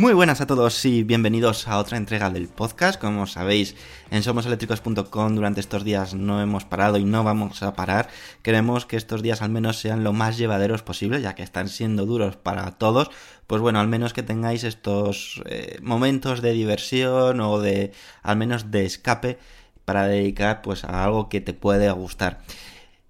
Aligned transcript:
Muy 0.00 0.14
buenas 0.14 0.40
a 0.40 0.46
todos 0.46 0.82
y 0.86 1.02
bienvenidos 1.02 1.68
a 1.68 1.76
otra 1.76 1.98
entrega 1.98 2.30
del 2.30 2.48
podcast. 2.48 2.98
Como 2.98 3.26
sabéis, 3.26 3.76
en 4.10 4.22
somoseléctricos.com 4.22 5.34
durante 5.34 5.60
estos 5.60 5.84
días 5.84 6.14
no 6.14 6.40
hemos 6.40 6.64
parado 6.64 6.96
y 6.96 7.04
no 7.04 7.22
vamos 7.22 7.62
a 7.62 7.74
parar. 7.74 8.08
Queremos 8.40 8.86
que 8.86 8.96
estos 8.96 9.20
días 9.20 9.42
al 9.42 9.50
menos 9.50 9.78
sean 9.78 10.02
lo 10.02 10.14
más 10.14 10.38
llevaderos 10.38 10.82
posible, 10.82 11.20
ya 11.20 11.34
que 11.34 11.42
están 11.42 11.68
siendo 11.68 12.06
duros 12.06 12.36
para 12.36 12.78
todos. 12.78 13.10
Pues 13.46 13.60
bueno, 13.60 13.78
al 13.78 13.88
menos 13.88 14.14
que 14.14 14.22
tengáis 14.22 14.64
estos 14.64 15.42
eh, 15.44 15.78
momentos 15.82 16.40
de 16.40 16.52
diversión 16.52 17.38
o 17.42 17.58
de 17.58 17.92
al 18.22 18.38
menos 18.38 18.70
de 18.70 18.86
escape 18.86 19.38
para 19.84 20.06
dedicar 20.06 20.62
pues 20.62 20.82
a 20.84 21.04
algo 21.04 21.28
que 21.28 21.42
te 21.42 21.52
puede 21.52 21.90
gustar. 21.90 22.40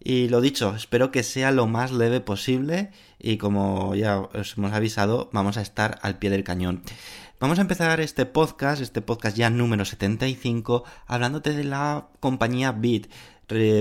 Y 0.02 0.28
lo 0.28 0.40
dicho, 0.40 0.74
espero 0.74 1.12
que 1.12 1.22
sea 1.22 1.52
lo 1.52 1.68
más 1.68 1.92
leve 1.92 2.20
posible 2.20 2.90
y 3.20 3.36
como 3.36 3.94
ya 3.94 4.18
os 4.18 4.56
hemos 4.56 4.72
avisado, 4.72 5.30
vamos 5.32 5.56
a 5.56 5.62
estar 5.62 5.98
al 6.02 6.18
pie 6.18 6.30
del 6.30 6.44
cañón. 6.44 6.82
Vamos 7.38 7.58
a 7.58 7.62
empezar 7.62 8.00
este 8.00 8.26
podcast, 8.26 8.82
este 8.82 9.00
podcast 9.00 9.36
ya 9.36 9.48
número 9.48 9.84
75, 9.84 10.84
hablándote 11.06 11.54
de 11.54 11.64
la 11.64 12.08
compañía 12.20 12.72
Bit. 12.72 13.10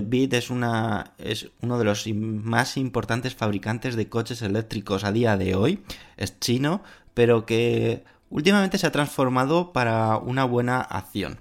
Bit 0.04 0.34
es, 0.34 0.50
una, 0.50 1.14
es 1.18 1.52
uno 1.62 1.78
de 1.78 1.84
los 1.84 2.08
más 2.08 2.78
importantes 2.78 3.36
fabricantes 3.36 3.96
de 3.96 4.10
coches 4.10 4.42
eléctricos 4.42 5.04
a 5.04 5.12
día 5.12 5.38
de 5.38 5.56
hoy. 5.56 5.84
Es 6.16 6.40
chino, 6.40 6.82
pero 7.14 7.46
que 7.46 8.04
últimamente 8.30 8.78
se 8.78 8.88
ha 8.88 8.92
transformado 8.92 9.74
para 9.74 10.18
una 10.18 10.46
buena 10.46 10.80
acción. 10.80 11.40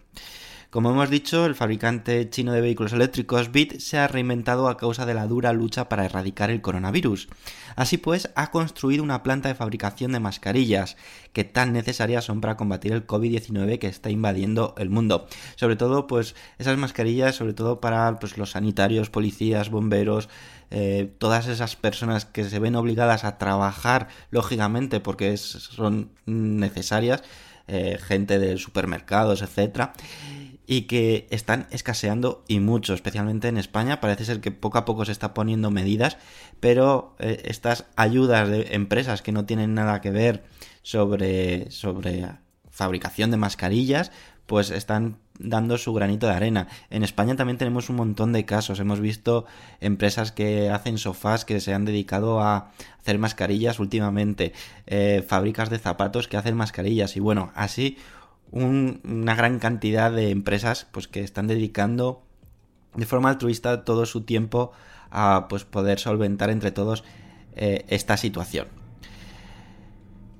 Como 0.70 0.90
hemos 0.90 1.08
dicho, 1.08 1.46
el 1.46 1.54
fabricante 1.54 2.28
chino 2.28 2.52
de 2.52 2.60
vehículos 2.60 2.92
eléctricos 2.92 3.50
BIT 3.50 3.78
se 3.78 3.96
ha 3.96 4.06
reinventado 4.06 4.68
a 4.68 4.76
causa 4.76 5.06
de 5.06 5.14
la 5.14 5.26
dura 5.26 5.54
lucha 5.54 5.88
para 5.88 6.04
erradicar 6.04 6.50
el 6.50 6.60
coronavirus. 6.60 7.30
Así 7.74 7.96
pues, 7.96 8.28
ha 8.34 8.50
construido 8.50 9.02
una 9.02 9.22
planta 9.22 9.48
de 9.48 9.54
fabricación 9.54 10.12
de 10.12 10.20
mascarillas 10.20 10.98
que 11.32 11.44
tan 11.44 11.72
necesarias 11.72 12.26
son 12.26 12.42
para 12.42 12.58
combatir 12.58 12.92
el 12.92 13.06
COVID-19 13.06 13.78
que 13.78 13.86
está 13.86 14.10
invadiendo 14.10 14.74
el 14.76 14.90
mundo. 14.90 15.26
Sobre 15.56 15.76
todo, 15.76 16.06
pues 16.06 16.34
esas 16.58 16.76
mascarillas, 16.76 17.34
sobre 17.34 17.54
todo 17.54 17.80
para 17.80 18.18
pues, 18.18 18.36
los 18.36 18.50
sanitarios, 18.50 19.08
policías, 19.08 19.70
bomberos, 19.70 20.28
eh, 20.70 21.10
todas 21.16 21.46
esas 21.46 21.76
personas 21.76 22.26
que 22.26 22.44
se 22.44 22.58
ven 22.58 22.76
obligadas 22.76 23.24
a 23.24 23.38
trabajar, 23.38 24.08
lógicamente, 24.30 25.00
porque 25.00 25.34
son 25.38 26.10
necesarias, 26.26 27.22
eh, 27.68 27.98
gente 27.98 28.38
de 28.38 28.58
supermercados, 28.58 29.40
etcétera 29.40 29.94
y 30.70 30.82
que 30.82 31.26
están 31.30 31.66
escaseando 31.70 32.44
y 32.46 32.60
mucho, 32.60 32.92
especialmente 32.92 33.48
en 33.48 33.56
España. 33.56 34.00
Parece 34.00 34.26
ser 34.26 34.42
que 34.42 34.52
poco 34.52 34.76
a 34.76 34.84
poco 34.84 35.06
se 35.06 35.12
está 35.12 35.32
poniendo 35.32 35.70
medidas, 35.70 36.18
pero 36.60 37.16
eh, 37.18 37.40
estas 37.46 37.86
ayudas 37.96 38.50
de 38.50 38.74
empresas 38.74 39.22
que 39.22 39.32
no 39.32 39.46
tienen 39.46 39.72
nada 39.72 40.02
que 40.02 40.10
ver 40.10 40.44
sobre, 40.82 41.70
sobre 41.70 42.26
fabricación 42.70 43.30
de 43.30 43.38
mascarillas, 43.38 44.12
pues 44.44 44.70
están 44.70 45.16
dando 45.38 45.78
su 45.78 45.94
granito 45.94 46.26
de 46.26 46.34
arena. 46.34 46.68
En 46.90 47.02
España 47.02 47.34
también 47.34 47.56
tenemos 47.56 47.88
un 47.88 47.96
montón 47.96 48.34
de 48.34 48.44
casos. 48.44 48.78
Hemos 48.78 49.00
visto 49.00 49.46
empresas 49.80 50.32
que 50.32 50.68
hacen 50.68 50.98
sofás 50.98 51.46
que 51.46 51.60
se 51.60 51.72
han 51.72 51.86
dedicado 51.86 52.42
a 52.42 52.72
hacer 53.00 53.18
mascarillas 53.18 53.78
últimamente, 53.78 54.52
eh, 54.86 55.24
fábricas 55.26 55.70
de 55.70 55.78
zapatos 55.78 56.28
que 56.28 56.36
hacen 56.36 56.56
mascarillas 56.56 57.16
y 57.16 57.20
bueno, 57.20 57.52
así 57.54 57.96
una 58.50 59.34
gran 59.34 59.58
cantidad 59.58 60.10
de 60.10 60.30
empresas 60.30 60.86
pues 60.90 61.08
que 61.08 61.20
están 61.20 61.46
dedicando 61.46 62.22
de 62.94 63.06
forma 63.06 63.30
altruista 63.30 63.84
todo 63.84 64.06
su 64.06 64.22
tiempo 64.22 64.72
a 65.10 65.46
pues 65.48 65.64
poder 65.64 65.98
solventar 65.98 66.50
entre 66.50 66.70
todos 66.70 67.04
eh, 67.54 67.84
esta 67.88 68.16
situación. 68.16 68.66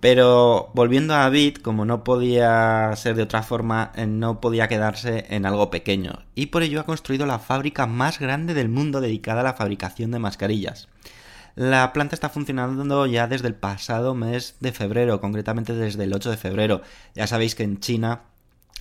Pero 0.01 0.71
volviendo 0.75 1.15
a 1.15 1.29
Bit, 1.29 1.61
como 1.61 1.85
no 1.85 2.05
podía 2.05 2.95
ser 2.95 3.17
de 3.17 3.23
otra 3.23 3.43
forma, 3.43 3.91
eh, 3.97 4.07
no 4.07 4.41
podía 4.41 4.69
quedarse 4.69 5.27
en 5.31 5.45
algo 5.45 5.71
pequeño, 5.71 6.21
y 6.37 6.47
por 6.47 6.63
ello 6.63 6.81
ha 6.81 6.87
construido 6.87 7.27
la 7.27 7.41
fábrica 7.41 7.87
más 7.87 8.21
grande 8.21 8.55
del 8.55 8.69
mundo 8.69 9.01
dedicada 9.01 9.41
a 9.41 9.45
la 9.45 9.55
fabricación 9.55 10.13
de 10.13 10.21
mascarillas. 10.21 10.89
La 11.55 11.93
planta 11.93 12.15
está 12.15 12.29
funcionando 12.29 13.07
ya 13.07 13.27
desde 13.27 13.49
el 13.49 13.55
pasado 13.55 14.15
mes 14.15 14.57
de 14.61 14.73
febrero, 14.73 15.21
concretamente 15.21 15.75
desde 15.75 16.05
el 16.05 16.15
8 16.15 16.31
de 16.31 16.37
febrero. 16.37 16.83
Ya 17.15 17.27
sabéis 17.27 17.55
que 17.55 17.65
en 17.65 17.81
China 17.81 18.23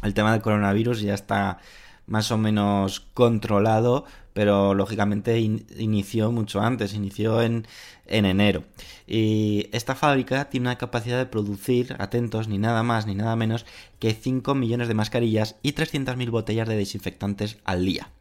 el 0.04 0.14
tema 0.14 0.32
del 0.32 0.42
coronavirus 0.42 1.02
ya 1.02 1.14
está 1.14 1.60
más 2.06 2.32
o 2.32 2.38
menos 2.38 3.02
controlado, 3.14 4.06
pero 4.38 4.76
lógicamente 4.76 5.40
inició 5.40 6.32
mucho 6.32 6.62
antes, 6.62 6.94
inició 6.94 7.42
en, 7.42 7.66
en, 8.06 8.24
enero. 8.24 8.66
Y 9.08 9.68
esta 9.72 9.96
fábrica 9.96 10.48
tiene 10.52 10.68
una 10.68 10.78
capacidad 10.78 11.18
de 11.18 11.26
producir, 11.26 11.96
atentos, 11.98 12.48
ni 12.48 12.60
nada 12.60 12.84
más 12.84 13.08
ni 13.08 13.16
nada 13.16 13.36
menos 13.36 13.66
que 13.98 14.14
5 14.14 14.54
millones 14.54 14.90
de 14.90 14.94
mascarillas 14.94 15.56
y 15.64 15.74
300.000 15.74 16.30
botellas 16.30 16.68
de 16.68 16.78
desinfectantes 16.78 17.58
al 17.66 17.84
día 17.84 18.12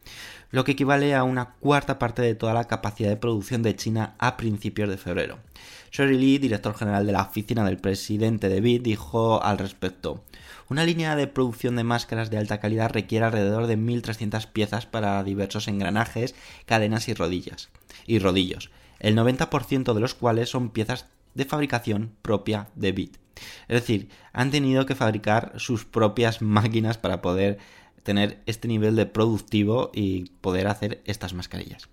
lo 0.53 0.65
que 0.65 0.73
equivale 0.73 1.15
a 1.15 1.25
una 1.25 1.51
cuarta 1.61 1.99
parte 1.99 2.23
de 2.23 2.35
toda 2.35 2.55
la 2.55 2.65
capacidad 2.65 3.11
de 3.11 3.17
producción 3.17 3.63
de 3.63 3.77
China 3.77 4.15
a 4.19 4.39
principios 4.39 4.89
de 4.89 4.97
febrero. 4.97 5.39
Sherry 5.91 6.17
Lee, 6.17 6.39
director 6.39 6.75
general 6.75 7.05
de 7.05 7.13
la 7.13 7.23
oficina 7.23 7.65
del 7.65 7.77
presidente 7.77 8.49
de 8.49 8.63
BID, 8.63 8.81
dijo 8.81 9.43
al 9.43 9.59
respecto. 9.59 10.23
Una 10.69 10.85
línea 10.85 11.15
de 11.15 11.29
producción 11.29 11.77
de 11.77 11.85
máscaras 11.85 12.29
de 12.29 12.39
alta 12.39 12.59
calidad 12.59 12.91
requiere 12.91 13.25
alrededor 13.25 13.69
de 13.69 13.79
1.300 13.79 14.47
piezas 14.49 14.87
para 14.87 15.23
diversos 15.23 15.69
engranajes, 15.69 16.35
cadenas 16.65 17.09
y 17.09 17.15
rodillas 17.15 17.71
y 18.07 18.19
rodillos, 18.19 18.71
el 18.99 19.17
90% 19.17 19.95
de 19.95 20.01
los 20.01 20.15
cuales 20.15 20.49
son 20.49 20.71
piezas 20.71 21.07
de 21.35 21.45
fabricación 21.45 22.13
propia 22.23 22.69
de 22.75 22.93
BID. 22.93 23.11
Es 23.69 23.81
decir, 23.81 24.09
han 24.33 24.51
tenido 24.51 24.87
que 24.87 24.95
fabricar 24.95 25.53
sus 25.57 25.85
propias 25.85 26.43
máquinas 26.43 26.99
para 26.99 27.23
poder 27.23 27.59
tener 28.03 28.43
este 28.47 28.67
nivel 28.69 28.97
de 28.97 29.07
productivo 29.07 29.91
y 29.95 30.31
poder 30.41 30.69
hacer 30.69 31.03
estas 31.05 31.35
mascarillas. 31.35 31.89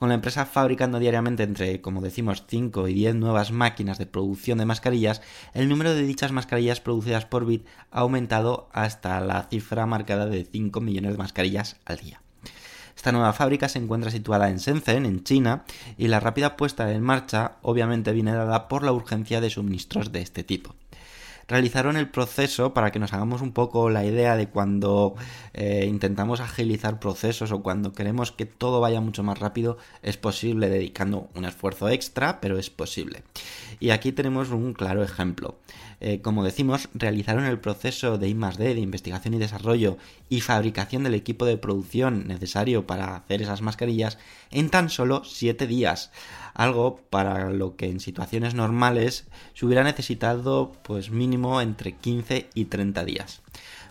Con 0.00 0.08
la 0.08 0.14
empresa 0.14 0.46
fabricando 0.46 0.98
diariamente 0.98 1.42
entre, 1.42 1.82
como 1.82 2.00
decimos, 2.00 2.44
5 2.48 2.88
y 2.88 2.94
10 2.94 3.16
nuevas 3.16 3.52
máquinas 3.52 3.98
de 3.98 4.06
producción 4.06 4.56
de 4.56 4.64
mascarillas, 4.64 5.20
el 5.52 5.68
número 5.68 5.92
de 5.92 6.04
dichas 6.04 6.32
mascarillas 6.32 6.80
producidas 6.80 7.26
por 7.26 7.44
Bit 7.44 7.66
ha 7.90 8.00
aumentado 8.00 8.70
hasta 8.72 9.20
la 9.20 9.42
cifra 9.42 9.84
marcada 9.84 10.24
de 10.24 10.46
5 10.50 10.80
millones 10.80 11.12
de 11.12 11.18
mascarillas 11.18 11.76
al 11.84 11.98
día. 11.98 12.22
Esta 12.96 13.12
nueva 13.12 13.34
fábrica 13.34 13.68
se 13.68 13.78
encuentra 13.78 14.10
situada 14.10 14.48
en 14.48 14.56
Shenzhen, 14.56 15.04
en 15.04 15.22
China, 15.22 15.64
y 15.98 16.08
la 16.08 16.18
rápida 16.18 16.56
puesta 16.56 16.90
en 16.90 17.02
marcha 17.02 17.58
obviamente 17.60 18.12
viene 18.12 18.32
dada 18.32 18.68
por 18.68 18.82
la 18.82 18.92
urgencia 18.92 19.42
de 19.42 19.50
suministros 19.50 20.12
de 20.12 20.22
este 20.22 20.44
tipo. 20.44 20.74
Realizaron 21.50 21.96
el 21.96 22.08
proceso 22.08 22.72
para 22.72 22.92
que 22.92 23.00
nos 23.00 23.12
hagamos 23.12 23.42
un 23.42 23.52
poco 23.52 23.90
la 23.90 24.04
idea 24.04 24.36
de 24.36 24.48
cuando 24.48 25.16
eh, 25.52 25.84
intentamos 25.88 26.40
agilizar 26.40 27.00
procesos 27.00 27.50
o 27.50 27.60
cuando 27.60 27.92
queremos 27.92 28.30
que 28.30 28.46
todo 28.46 28.80
vaya 28.80 29.00
mucho 29.00 29.24
más 29.24 29.38
rápido, 29.40 29.76
es 30.02 30.16
posible 30.16 30.68
dedicando 30.68 31.28
un 31.34 31.44
esfuerzo 31.44 31.88
extra, 31.88 32.40
pero 32.40 32.56
es 32.56 32.70
posible. 32.70 33.24
Y 33.80 33.90
aquí 33.90 34.12
tenemos 34.12 34.50
un 34.50 34.72
claro 34.74 35.02
ejemplo. 35.02 35.56
Eh, 36.00 36.22
como 36.22 36.44
decimos, 36.44 36.88
realizaron 36.94 37.44
el 37.44 37.60
proceso 37.60 38.16
de 38.16 38.28
I+D, 38.28 38.74
de 38.74 38.80
investigación 38.80 39.34
y 39.34 39.38
desarrollo 39.38 39.98
y 40.30 40.40
fabricación 40.40 41.02
del 41.02 41.14
equipo 41.14 41.44
de 41.44 41.58
producción 41.58 42.26
necesario 42.26 42.86
para 42.86 43.16
hacer 43.16 43.42
esas 43.42 43.60
mascarillas 43.60 44.18
en 44.50 44.70
tan 44.70 44.88
solo 44.88 45.22
7 45.24 45.66
días. 45.66 46.10
Algo 46.54 47.00
para 47.10 47.50
lo 47.50 47.76
que 47.76 47.90
en 47.90 48.00
situaciones 48.00 48.54
normales 48.54 49.26
se 49.54 49.66
hubiera 49.66 49.84
necesitado 49.84 50.72
pues 50.82 51.10
mínimo 51.10 51.60
entre 51.60 51.92
15 51.92 52.48
y 52.54 52.64
30 52.64 53.04
días. 53.04 53.42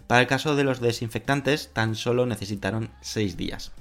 Para 0.07 0.21
el 0.21 0.27
caso 0.27 0.55
de 0.55 0.63
los 0.63 0.81
desinfectantes, 0.81 1.69
tan 1.71 1.93
solo 1.93 2.25
necesitaron 2.25 2.89
6 3.01 3.37
días. 3.37 3.71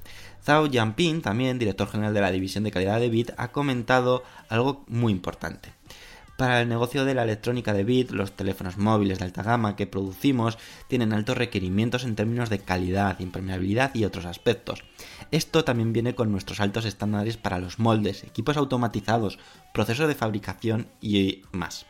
Zhao 0.44 0.66
Yanping, 0.66 1.22
también 1.22 1.58
director 1.58 1.88
general 1.88 2.12
de 2.12 2.20
la 2.20 2.30
División 2.30 2.64
de 2.64 2.70
Calidad 2.70 3.00
de 3.00 3.08
BIT, 3.08 3.30
ha 3.38 3.48
comentado 3.48 4.22
algo 4.48 4.84
muy 4.86 5.12
importante. 5.12 5.77
Para 6.38 6.60
el 6.60 6.68
negocio 6.68 7.04
de 7.04 7.14
la 7.14 7.24
electrónica 7.24 7.72
de 7.72 7.82
bit, 7.82 8.12
los 8.12 8.30
teléfonos 8.30 8.78
móviles 8.78 9.18
de 9.18 9.24
alta 9.24 9.42
gama 9.42 9.74
que 9.74 9.88
producimos 9.88 10.56
tienen 10.86 11.12
altos 11.12 11.36
requerimientos 11.36 12.04
en 12.04 12.14
términos 12.14 12.48
de 12.48 12.60
calidad, 12.60 13.18
impermeabilidad 13.18 13.92
y 13.92 14.04
otros 14.04 14.24
aspectos. 14.24 14.84
Esto 15.32 15.64
también 15.64 15.92
viene 15.92 16.14
con 16.14 16.30
nuestros 16.30 16.60
altos 16.60 16.84
estándares 16.84 17.36
para 17.36 17.58
los 17.58 17.80
moldes, 17.80 18.22
equipos 18.22 18.56
automatizados, 18.56 19.40
procesos 19.74 20.06
de 20.06 20.14
fabricación 20.14 20.86
y 21.00 21.42
más. 21.50 21.86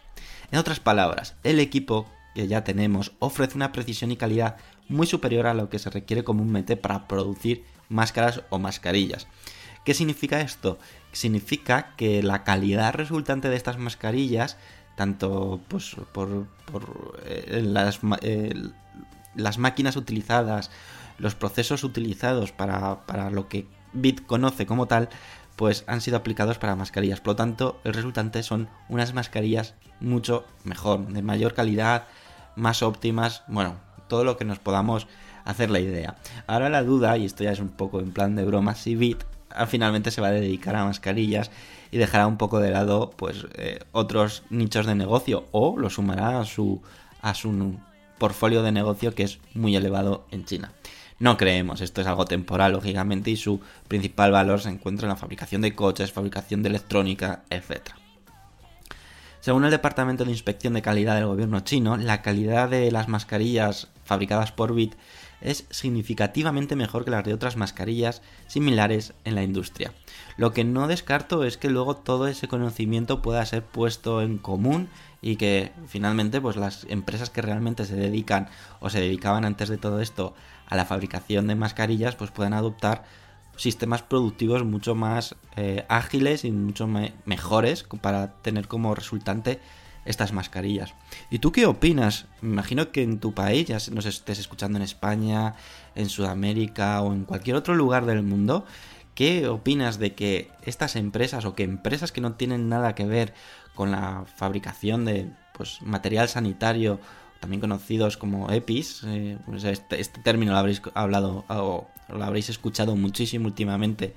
En 0.50 0.58
otras 0.58 0.80
palabras, 0.80 1.34
el 1.44 1.60
equipo 1.60 2.08
que 2.34 2.48
ya 2.48 2.64
tenemos 2.64 3.12
ofrece 3.18 3.54
una 3.56 3.70
precisión 3.70 4.12
y 4.12 4.16
calidad 4.16 4.56
muy 4.88 5.06
superior 5.06 5.46
a 5.46 5.52
lo 5.52 5.68
que 5.68 5.78
se 5.78 5.90
requiere 5.90 6.24
comúnmente 6.24 6.78
para 6.78 7.06
producir 7.06 7.64
máscaras 7.90 8.40
o 8.48 8.58
mascarillas. 8.58 9.26
¿Qué 9.84 9.94
significa 9.94 10.40
esto? 10.40 10.78
Significa 11.12 11.94
que 11.96 12.22
la 12.22 12.44
calidad 12.44 12.94
resultante 12.94 13.48
de 13.48 13.56
estas 13.56 13.78
mascarillas, 13.78 14.56
tanto 14.96 15.60
pues, 15.68 15.96
por, 16.12 16.48
eh, 17.24 17.62
las, 19.34 19.58
máquinas 19.58 19.96
utilizadas, 19.96 20.70
los 21.18 21.34
procesos 21.34 21.84
utilizados 21.84 22.52
para, 22.52 23.06
para 23.06 23.30
lo 23.30 23.48
que 23.48 23.66
Bit 23.92 24.26
conoce 24.26 24.66
como 24.66 24.86
tal, 24.86 25.08
pues 25.56 25.84
han 25.86 26.00
sido 26.00 26.16
aplicados 26.16 26.58
para 26.58 26.76
mascarillas. 26.76 27.20
Por 27.20 27.32
lo 27.32 27.36
tanto, 27.36 27.80
el 27.84 27.94
resultante 27.94 28.42
son 28.42 28.68
unas 28.88 29.14
mascarillas 29.14 29.74
mucho 30.00 30.44
mejor, 30.64 31.06
de 31.08 31.22
mayor 31.22 31.54
calidad, 31.54 32.06
más 32.54 32.82
óptimas, 32.82 33.42
bueno, 33.48 33.76
todo 34.08 34.24
lo 34.24 34.36
que 34.36 34.44
nos 34.44 34.58
podamos 34.58 35.06
hacer 35.44 35.70
la 35.70 35.80
idea. 35.80 36.16
Ahora 36.46 36.68
la 36.68 36.82
duda, 36.82 37.16
y 37.16 37.24
esto 37.24 37.44
ya 37.44 37.52
es 37.52 37.60
un 37.60 37.70
poco 37.70 38.00
en 38.00 38.12
plan 38.12 38.36
de 38.36 38.44
broma, 38.44 38.74
si 38.74 38.94
Bit 38.94 39.24
finalmente 39.66 40.10
se 40.10 40.20
va 40.20 40.28
a 40.28 40.32
dedicar 40.32 40.76
a 40.76 40.84
mascarillas 40.84 41.50
y 41.90 41.98
dejará 41.98 42.26
un 42.26 42.36
poco 42.36 42.60
de 42.60 42.70
lado 42.70 43.10
pues 43.16 43.46
eh, 43.54 43.80
otros 43.92 44.42
nichos 44.50 44.86
de 44.86 44.94
negocio 44.94 45.46
o 45.52 45.78
lo 45.78 45.90
sumará 45.90 46.40
a 46.40 46.44
su 46.44 46.82
a 47.22 47.34
su 47.34 47.78
portfolio 48.18 48.62
de 48.62 48.72
negocio 48.72 49.14
que 49.14 49.22
es 49.22 49.38
muy 49.54 49.74
elevado 49.76 50.26
en 50.30 50.44
China. 50.44 50.72
No 51.20 51.36
creemos, 51.36 51.80
esto 51.80 52.00
es 52.00 52.06
algo 52.06 52.26
temporal, 52.26 52.72
lógicamente, 52.72 53.30
y 53.30 53.36
su 53.36 53.60
principal 53.88 54.30
valor 54.30 54.60
se 54.60 54.68
encuentra 54.68 55.06
en 55.06 55.10
la 55.10 55.16
fabricación 55.16 55.62
de 55.62 55.74
coches, 55.74 56.12
fabricación 56.12 56.62
de 56.62 56.68
electrónica, 56.68 57.42
etc. 57.50 57.90
Según 59.40 59.64
el 59.64 59.72
Departamento 59.72 60.24
de 60.24 60.30
Inspección 60.30 60.74
de 60.74 60.82
Calidad 60.82 61.16
del 61.16 61.26
gobierno 61.26 61.60
chino, 61.60 61.96
la 61.96 62.22
calidad 62.22 62.68
de 62.68 62.92
las 62.92 63.08
mascarillas 63.08 63.88
fabricadas 64.04 64.52
por 64.52 64.74
BIT 64.74 64.94
es 65.40 65.66
significativamente 65.70 66.76
mejor 66.76 67.04
que 67.04 67.10
las 67.10 67.24
de 67.24 67.34
otras 67.34 67.56
mascarillas 67.56 68.22
similares 68.46 69.14
en 69.24 69.34
la 69.34 69.42
industria. 69.42 69.92
Lo 70.36 70.52
que 70.52 70.64
no 70.64 70.88
descarto 70.88 71.44
es 71.44 71.56
que 71.56 71.70
luego 71.70 71.96
todo 71.96 72.28
ese 72.28 72.48
conocimiento 72.48 73.22
pueda 73.22 73.44
ser 73.46 73.64
puesto 73.64 74.22
en 74.22 74.38
común 74.38 74.88
y 75.20 75.36
que 75.36 75.72
finalmente 75.86 76.40
pues 76.40 76.56
las 76.56 76.86
empresas 76.88 77.30
que 77.30 77.42
realmente 77.42 77.84
se 77.84 77.96
dedican 77.96 78.48
o 78.80 78.90
se 78.90 79.00
dedicaban 79.00 79.44
antes 79.44 79.68
de 79.68 79.78
todo 79.78 80.00
esto 80.00 80.34
a 80.66 80.76
la 80.76 80.84
fabricación 80.84 81.46
de 81.46 81.54
mascarillas 81.54 82.14
pues 82.14 82.30
puedan 82.30 82.52
adoptar 82.52 83.04
sistemas 83.56 84.02
productivos 84.02 84.64
mucho 84.64 84.94
más 84.94 85.34
eh, 85.56 85.84
ágiles 85.88 86.44
y 86.44 86.52
mucho 86.52 86.86
mejores 87.24 87.84
para 88.00 88.34
tener 88.34 88.68
como 88.68 88.94
resultante 88.94 89.60
estas 90.08 90.32
mascarillas. 90.32 90.94
¿Y 91.30 91.38
tú 91.38 91.52
qué 91.52 91.66
opinas? 91.66 92.26
Me 92.40 92.52
imagino 92.52 92.90
que 92.90 93.02
en 93.02 93.20
tu 93.20 93.34
país, 93.34 93.66
ya 93.66 93.78
nos 93.92 94.06
estés 94.06 94.38
escuchando 94.38 94.78
en 94.78 94.82
España, 94.82 95.54
en 95.94 96.08
Sudamérica 96.08 97.02
o 97.02 97.12
en 97.12 97.24
cualquier 97.24 97.56
otro 97.56 97.74
lugar 97.74 98.06
del 98.06 98.22
mundo, 98.22 98.64
¿qué 99.14 99.48
opinas 99.48 99.98
de 99.98 100.14
que 100.14 100.50
estas 100.64 100.96
empresas 100.96 101.44
o 101.44 101.54
que 101.54 101.62
empresas 101.62 102.10
que 102.10 102.22
no 102.22 102.32
tienen 102.32 102.70
nada 102.70 102.94
que 102.94 103.04
ver 103.04 103.34
con 103.74 103.90
la 103.90 104.24
fabricación 104.34 105.04
de 105.04 105.30
pues, 105.52 105.82
material 105.82 106.28
sanitario, 106.28 106.98
también 107.38 107.60
conocidos 107.60 108.16
como 108.16 108.50
EPIs, 108.50 109.02
eh, 109.06 109.38
pues 109.44 109.62
este, 109.64 110.00
este, 110.00 110.20
término 110.22 110.52
lo 110.52 110.58
habréis 110.58 110.80
hablado 110.94 111.44
o 111.48 111.86
lo 112.08 112.24
habréis 112.24 112.48
escuchado 112.48 112.96
muchísimo 112.96 113.46
últimamente 113.46 114.14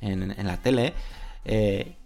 en, 0.00 0.46
la 0.46 0.56
tele, 0.56 0.94
eh, 1.44 1.96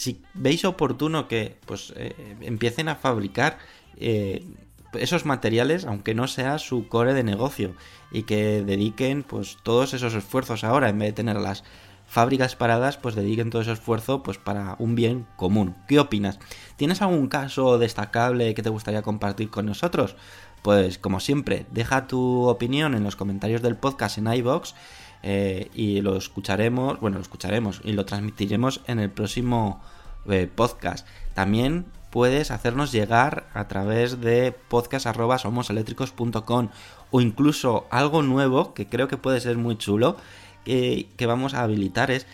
si 0.00 0.22
veis 0.32 0.64
oportuno 0.64 1.28
que 1.28 1.58
pues 1.66 1.92
eh, 1.94 2.14
empiecen 2.40 2.88
a 2.88 2.96
fabricar 2.96 3.58
eh, 3.98 4.46
esos 4.94 5.26
materiales, 5.26 5.84
aunque 5.84 6.14
no 6.14 6.26
sea 6.26 6.58
su 6.58 6.88
core 6.88 7.12
de 7.12 7.22
negocio, 7.22 7.74
y 8.10 8.22
que 8.22 8.62
dediquen 8.62 9.22
pues 9.22 9.58
todos 9.62 9.92
esos 9.92 10.14
esfuerzos 10.14 10.64
ahora, 10.64 10.88
en 10.88 10.98
vez 10.98 11.10
de 11.10 11.12
tener 11.12 11.36
las 11.36 11.64
fábricas 12.06 12.56
paradas, 12.56 12.96
pues 12.96 13.14
dediquen 13.14 13.50
todo 13.50 13.60
ese 13.60 13.72
esfuerzo 13.72 14.22
pues 14.22 14.38
para 14.38 14.74
un 14.78 14.94
bien 14.94 15.26
común. 15.36 15.76
¿Qué 15.86 16.00
opinas? 16.00 16.38
¿Tienes 16.76 17.02
algún 17.02 17.28
caso 17.28 17.78
destacable 17.78 18.54
que 18.54 18.62
te 18.62 18.70
gustaría 18.70 19.02
compartir 19.02 19.50
con 19.50 19.66
nosotros? 19.66 20.16
Pues 20.62 20.96
como 20.96 21.20
siempre, 21.20 21.66
deja 21.72 22.06
tu 22.06 22.48
opinión 22.48 22.94
en 22.94 23.04
los 23.04 23.16
comentarios 23.16 23.60
del 23.60 23.76
podcast 23.76 24.16
en 24.16 24.32
iBox 24.32 24.74
eh, 25.22 25.70
y 25.74 26.00
lo 26.00 26.16
escucharemos, 26.16 26.98
bueno, 27.00 27.18
lo 27.18 27.22
escucharemos 27.22 27.82
y 27.84 27.92
lo 27.92 28.06
transmitiremos 28.06 28.80
en 28.86 29.00
el 29.00 29.10
próximo 29.10 29.82
eh, 30.28 30.48
podcast. 30.54 31.06
También 31.34 31.86
puedes 32.10 32.50
hacernos 32.50 32.92
llegar 32.92 33.48
a 33.54 33.68
través 33.68 34.20
de 34.20 34.54
podcast.somoseléctricos.com 34.68 36.68
o 37.10 37.20
incluso 37.20 37.86
algo 37.90 38.22
nuevo 38.22 38.74
que 38.74 38.86
creo 38.86 39.08
que 39.08 39.16
puede 39.16 39.40
ser 39.40 39.56
muy 39.56 39.78
chulo 39.78 40.16
que, 40.64 41.08
vamos 41.26 41.54
a 41.54 41.62
habilitar 41.62 42.10
es 42.10 42.26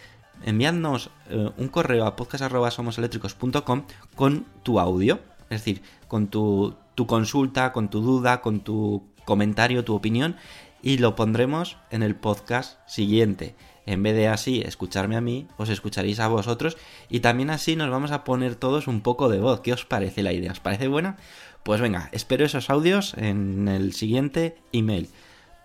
enviarnos 0.45 1.11
eh, 1.31 1.51
un 1.57 1.69
correo 1.69 2.07
a 2.07 2.17
podcast.somoseléctricos.com 2.17 3.85
con 4.15 4.45
tu 4.63 4.81
audio, 4.81 5.21
es 5.51 5.61
decir, 5.61 5.83
con 6.09 6.29
tu, 6.29 6.75
tu 6.95 7.07
consulta, 7.07 7.73
con 7.73 7.89
tu 7.89 8.01
duda, 8.01 8.41
con 8.41 8.61
tu 8.61 9.05
comentario, 9.25 9.85
tu 9.85 9.95
opinión 9.95 10.37
y 10.83 10.99
lo 10.99 11.17
pondremos 11.17 11.79
en 11.91 12.03
el 12.03 12.15
podcast 12.15 12.79
siguiente. 12.89 13.55
En 13.87 14.03
vez 14.03 14.17
de 14.17 14.29
así 14.29 14.63
escucharme 14.63 15.17
a 15.17 15.21
mí, 15.21 15.47
os 15.57 15.69
escucharéis 15.69 16.19
a 16.19 16.29
vosotros 16.29 16.77
y 17.09 17.21
también 17.21 17.51
así 17.51 17.77
nos 17.77 17.91
vamos 17.91 18.11
a 18.11 18.25
poner 18.25 18.57
todos 18.57 18.89
un 18.89 19.01
poco 19.01 19.29
de 19.29 19.39
voz. 19.39 19.61
¿Qué 19.61 19.73
os 19.73 19.85
parece 19.85 20.23
la 20.23 20.33
idea? 20.33 20.53
¿Os 20.53 20.61
parece 20.61 20.89
buena? 20.89 21.17
Pues 21.63 21.81
venga, 21.81 22.09
espero 22.13 22.45
esos 22.45 22.71
audios 22.71 23.15
en 23.15 23.69
el 23.69 23.93
siguiente 23.93 24.57
email 24.73 25.09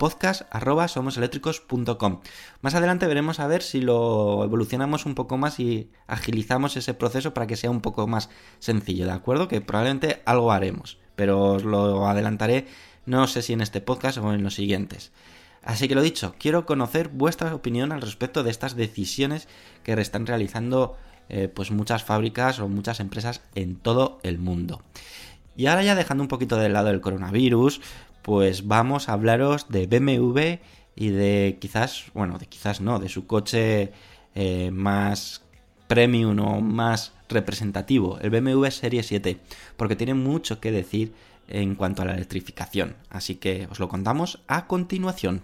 podcast.somoseléctricos.com. 0.01 2.21
Más 2.61 2.73
adelante 2.73 3.05
veremos 3.05 3.39
a 3.39 3.45
ver 3.45 3.61
si 3.61 3.81
lo 3.81 4.43
evolucionamos 4.43 5.05
un 5.05 5.13
poco 5.13 5.37
más 5.37 5.59
y 5.59 5.91
agilizamos 6.07 6.75
ese 6.75 6.95
proceso 6.95 7.35
para 7.35 7.45
que 7.45 7.55
sea 7.55 7.69
un 7.69 7.81
poco 7.81 8.07
más 8.07 8.31
sencillo, 8.57 9.05
¿de 9.05 9.11
acuerdo? 9.11 9.47
Que 9.47 9.61
probablemente 9.61 10.23
algo 10.25 10.51
haremos, 10.51 10.97
pero 11.15 11.51
os 11.51 11.63
lo 11.63 12.07
adelantaré 12.07 12.65
no 13.05 13.27
sé 13.27 13.41
si 13.41 13.53
en 13.53 13.61
este 13.61 13.81
podcast 13.81 14.17
o 14.17 14.33
en 14.33 14.43
los 14.43 14.55
siguientes. 14.55 15.11
Así 15.63 15.87
que 15.87 15.95
lo 15.95 16.01
dicho, 16.01 16.35
quiero 16.39 16.65
conocer 16.65 17.09
vuestra 17.09 17.53
opinión 17.53 17.91
al 17.91 18.01
respecto 18.01 18.43
de 18.43 18.49
estas 18.49 18.75
decisiones 18.75 19.47
que 19.83 19.93
están 19.93 20.25
realizando 20.25 20.97
eh, 21.29 21.47
pues 21.47 21.71
muchas 21.71 22.03
fábricas 22.03 22.59
o 22.59 22.67
muchas 22.67 22.99
empresas 22.99 23.41
en 23.55 23.75
todo 23.75 24.19
el 24.23 24.39
mundo. 24.39 24.81
Y 25.55 25.67
ahora 25.67 25.83
ya 25.83 25.95
dejando 25.95 26.23
un 26.23 26.27
poquito 26.27 26.57
de 26.57 26.69
lado 26.69 26.89
el 26.89 27.01
coronavirus, 27.01 27.81
pues 28.21 28.67
vamos 28.67 29.07
a 29.07 29.13
hablaros 29.13 29.67
de 29.69 29.87
BMW 29.87 30.59
y 30.95 31.09
de 31.09 31.57
quizás, 31.59 32.05
bueno, 32.13 32.37
de 32.37 32.47
quizás 32.47 32.81
no, 32.81 32.99
de 32.99 33.09
su 33.09 33.27
coche 33.27 33.91
eh, 34.35 34.71
más 34.71 35.43
premium 35.87 36.39
o 36.39 36.61
más 36.61 37.13
representativo, 37.29 38.17
el 38.19 38.29
BMW 38.29 38.65
Serie 38.67 39.03
7, 39.03 39.39
porque 39.77 39.95
tiene 39.95 40.13
mucho 40.13 40.59
que 40.59 40.71
decir 40.71 41.13
en 41.51 41.75
cuanto 41.75 42.01
a 42.01 42.05
la 42.05 42.13
electrificación. 42.13 42.95
Así 43.09 43.35
que 43.35 43.67
os 43.69 43.79
lo 43.79 43.89
contamos 43.89 44.43
a 44.47 44.67
continuación. 44.67 45.43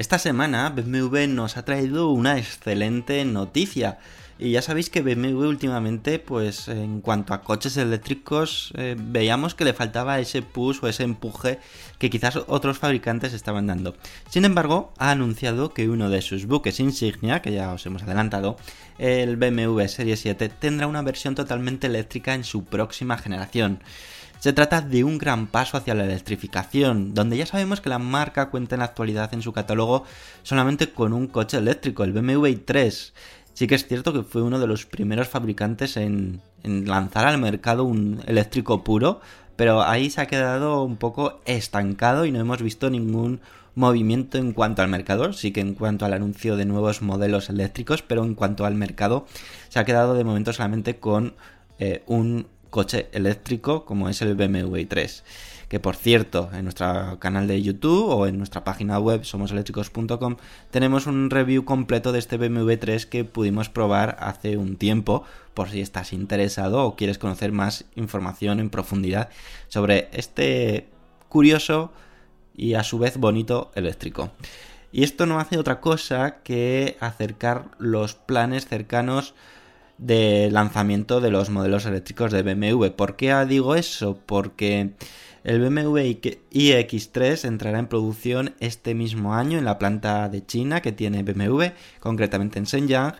Esta 0.00 0.18
semana 0.18 0.70
BMW 0.70 1.26
nos 1.28 1.58
ha 1.58 1.66
traído 1.66 2.08
una 2.08 2.38
excelente 2.38 3.22
noticia. 3.26 3.98
Y 4.38 4.52
ya 4.52 4.62
sabéis 4.62 4.88
que 4.88 5.02
BMW 5.02 5.46
últimamente, 5.46 6.18
pues 6.18 6.68
en 6.68 7.02
cuanto 7.02 7.34
a 7.34 7.42
coches 7.42 7.76
eléctricos, 7.76 8.72
eh, 8.78 8.96
veíamos 8.98 9.54
que 9.54 9.66
le 9.66 9.74
faltaba 9.74 10.18
ese 10.18 10.40
push 10.40 10.78
o 10.80 10.88
ese 10.88 11.02
empuje 11.02 11.58
que 11.98 12.08
quizás 12.08 12.38
otros 12.46 12.78
fabricantes 12.78 13.34
estaban 13.34 13.66
dando. 13.66 13.94
Sin 14.30 14.46
embargo, 14.46 14.94
ha 14.96 15.10
anunciado 15.10 15.74
que 15.74 15.90
uno 15.90 16.08
de 16.08 16.22
sus 16.22 16.46
buques 16.46 16.80
insignia, 16.80 17.42
que 17.42 17.52
ya 17.52 17.70
os 17.70 17.84
hemos 17.84 18.02
adelantado, 18.02 18.56
el 18.96 19.36
BMW 19.36 19.82
Serie 19.86 20.16
7, 20.16 20.48
tendrá 20.48 20.86
una 20.86 21.02
versión 21.02 21.34
totalmente 21.34 21.88
eléctrica 21.88 22.32
en 22.32 22.44
su 22.44 22.64
próxima 22.64 23.18
generación. 23.18 23.82
Se 24.40 24.54
trata 24.54 24.80
de 24.80 25.04
un 25.04 25.18
gran 25.18 25.48
paso 25.48 25.76
hacia 25.76 25.94
la 25.94 26.04
electrificación, 26.04 27.12
donde 27.12 27.36
ya 27.36 27.44
sabemos 27.44 27.82
que 27.82 27.90
la 27.90 27.98
marca 27.98 28.48
cuenta 28.48 28.74
en 28.74 28.78
la 28.78 28.86
actualidad 28.86 29.34
en 29.34 29.42
su 29.42 29.52
catálogo 29.52 30.04
solamente 30.42 30.92
con 30.92 31.12
un 31.12 31.26
coche 31.26 31.58
eléctrico, 31.58 32.04
el 32.04 32.14
BMW 32.14 32.46
i3. 32.46 33.12
Sí 33.52 33.66
que 33.66 33.74
es 33.74 33.86
cierto 33.86 34.14
que 34.14 34.22
fue 34.22 34.40
uno 34.40 34.58
de 34.58 34.66
los 34.66 34.86
primeros 34.86 35.28
fabricantes 35.28 35.98
en, 35.98 36.40
lanzar 36.62 37.26
al 37.26 37.36
mercado 37.36 37.84
un 37.84 38.22
eléctrico 38.26 38.82
puro, 38.82 39.20
pero 39.56 39.82
ahí 39.82 40.08
se 40.08 40.22
ha 40.22 40.26
quedado 40.26 40.84
un 40.84 40.96
poco 40.96 41.42
estancado 41.44 42.24
y 42.24 42.32
no 42.32 42.40
hemos 42.40 42.62
visto 42.62 42.88
ningún 42.88 43.42
movimiento 43.74 44.38
en 44.38 44.54
cuanto 44.54 44.80
al 44.80 44.88
mercado, 44.88 45.34
sí 45.34 45.52
que 45.52 45.60
en 45.60 45.74
cuanto 45.74 46.06
al 46.06 46.14
anuncio 46.14 46.56
de 46.56 46.64
nuevos 46.64 47.02
modelos 47.02 47.50
eléctricos, 47.50 48.00
pero 48.00 48.24
en 48.24 48.34
cuanto 48.34 48.64
al 48.64 48.74
mercado 48.74 49.26
se 49.68 49.78
ha 49.78 49.84
quedado 49.84 50.14
de 50.14 50.24
momento 50.24 50.54
solamente 50.54 50.96
con 50.96 51.34
eh, 51.78 52.02
un 52.06 52.46
coche 52.70 53.08
eléctrico 53.12 53.84
como 53.84 54.08
es 54.08 54.22
el 54.22 54.34
BMW 54.34 54.76
i3. 54.76 55.22
Que 55.68 55.78
por 55.78 55.94
cierto, 55.94 56.50
en 56.52 56.64
nuestro 56.64 57.18
canal 57.20 57.46
de 57.46 57.62
YouTube 57.62 58.08
o 58.08 58.26
en 58.26 58.38
nuestra 58.38 58.64
página 58.64 58.98
web 58.98 59.24
somoseléctricos.com 59.24 60.36
tenemos 60.70 61.06
un 61.06 61.30
review 61.30 61.64
completo 61.64 62.10
de 62.10 62.18
este 62.18 62.38
BMW 62.38 62.74
3 62.74 63.06
que 63.06 63.24
pudimos 63.24 63.68
probar 63.68 64.16
hace 64.18 64.56
un 64.56 64.76
tiempo 64.76 65.22
por 65.54 65.68
si 65.70 65.80
estás 65.80 66.12
interesado 66.12 66.84
o 66.84 66.96
quieres 66.96 67.18
conocer 67.18 67.52
más 67.52 67.84
información 67.94 68.58
en 68.58 68.70
profundidad 68.70 69.28
sobre 69.68 70.08
este 70.12 70.88
curioso 71.28 71.92
y 72.56 72.74
a 72.74 72.82
su 72.82 72.98
vez 72.98 73.16
bonito 73.16 73.70
eléctrico. 73.74 74.30
Y 74.92 75.04
esto 75.04 75.26
no 75.26 75.38
hace 75.38 75.56
otra 75.56 75.80
cosa 75.80 76.38
que 76.42 76.96
acercar 77.00 77.66
los 77.78 78.14
planes 78.14 78.66
cercanos 78.66 79.34
de 80.00 80.48
lanzamiento 80.50 81.20
de 81.20 81.30
los 81.30 81.50
modelos 81.50 81.84
eléctricos 81.86 82.32
de 82.32 82.42
BMW. 82.42 82.86
¿Por 82.88 83.16
qué 83.16 83.34
digo 83.46 83.74
eso? 83.74 84.18
Porque 84.26 84.94
el 85.44 85.60
BMW 85.60 85.98
iX3 86.50 87.44
entrará 87.46 87.78
en 87.78 87.86
producción 87.86 88.54
este 88.60 88.94
mismo 88.94 89.34
año 89.34 89.58
en 89.58 89.66
la 89.66 89.78
planta 89.78 90.28
de 90.28 90.44
China 90.44 90.80
que 90.80 90.92
tiene 90.92 91.22
BMW, 91.22 91.66
concretamente 92.00 92.58
en 92.58 92.64
Shenyang, 92.64 93.14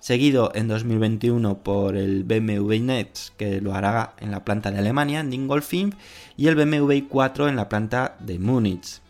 seguido 0.00 0.50
en 0.54 0.68
2021 0.68 1.62
por 1.62 1.96
el 1.96 2.24
BMW 2.24 2.80
Nets 2.80 3.32
que 3.36 3.60
lo 3.60 3.72
hará 3.72 4.14
en 4.18 4.32
la 4.32 4.44
planta 4.44 4.70
de 4.70 4.78
Alemania, 4.78 5.20
en 5.20 5.30
Dingolfing, 5.30 5.94
y 6.36 6.48
el 6.48 6.56
BMW 6.56 7.08
i4 7.08 7.48
en 7.48 7.56
la 7.56 7.68
planta 7.68 8.16
de 8.20 8.38
Múnich. 8.40 9.00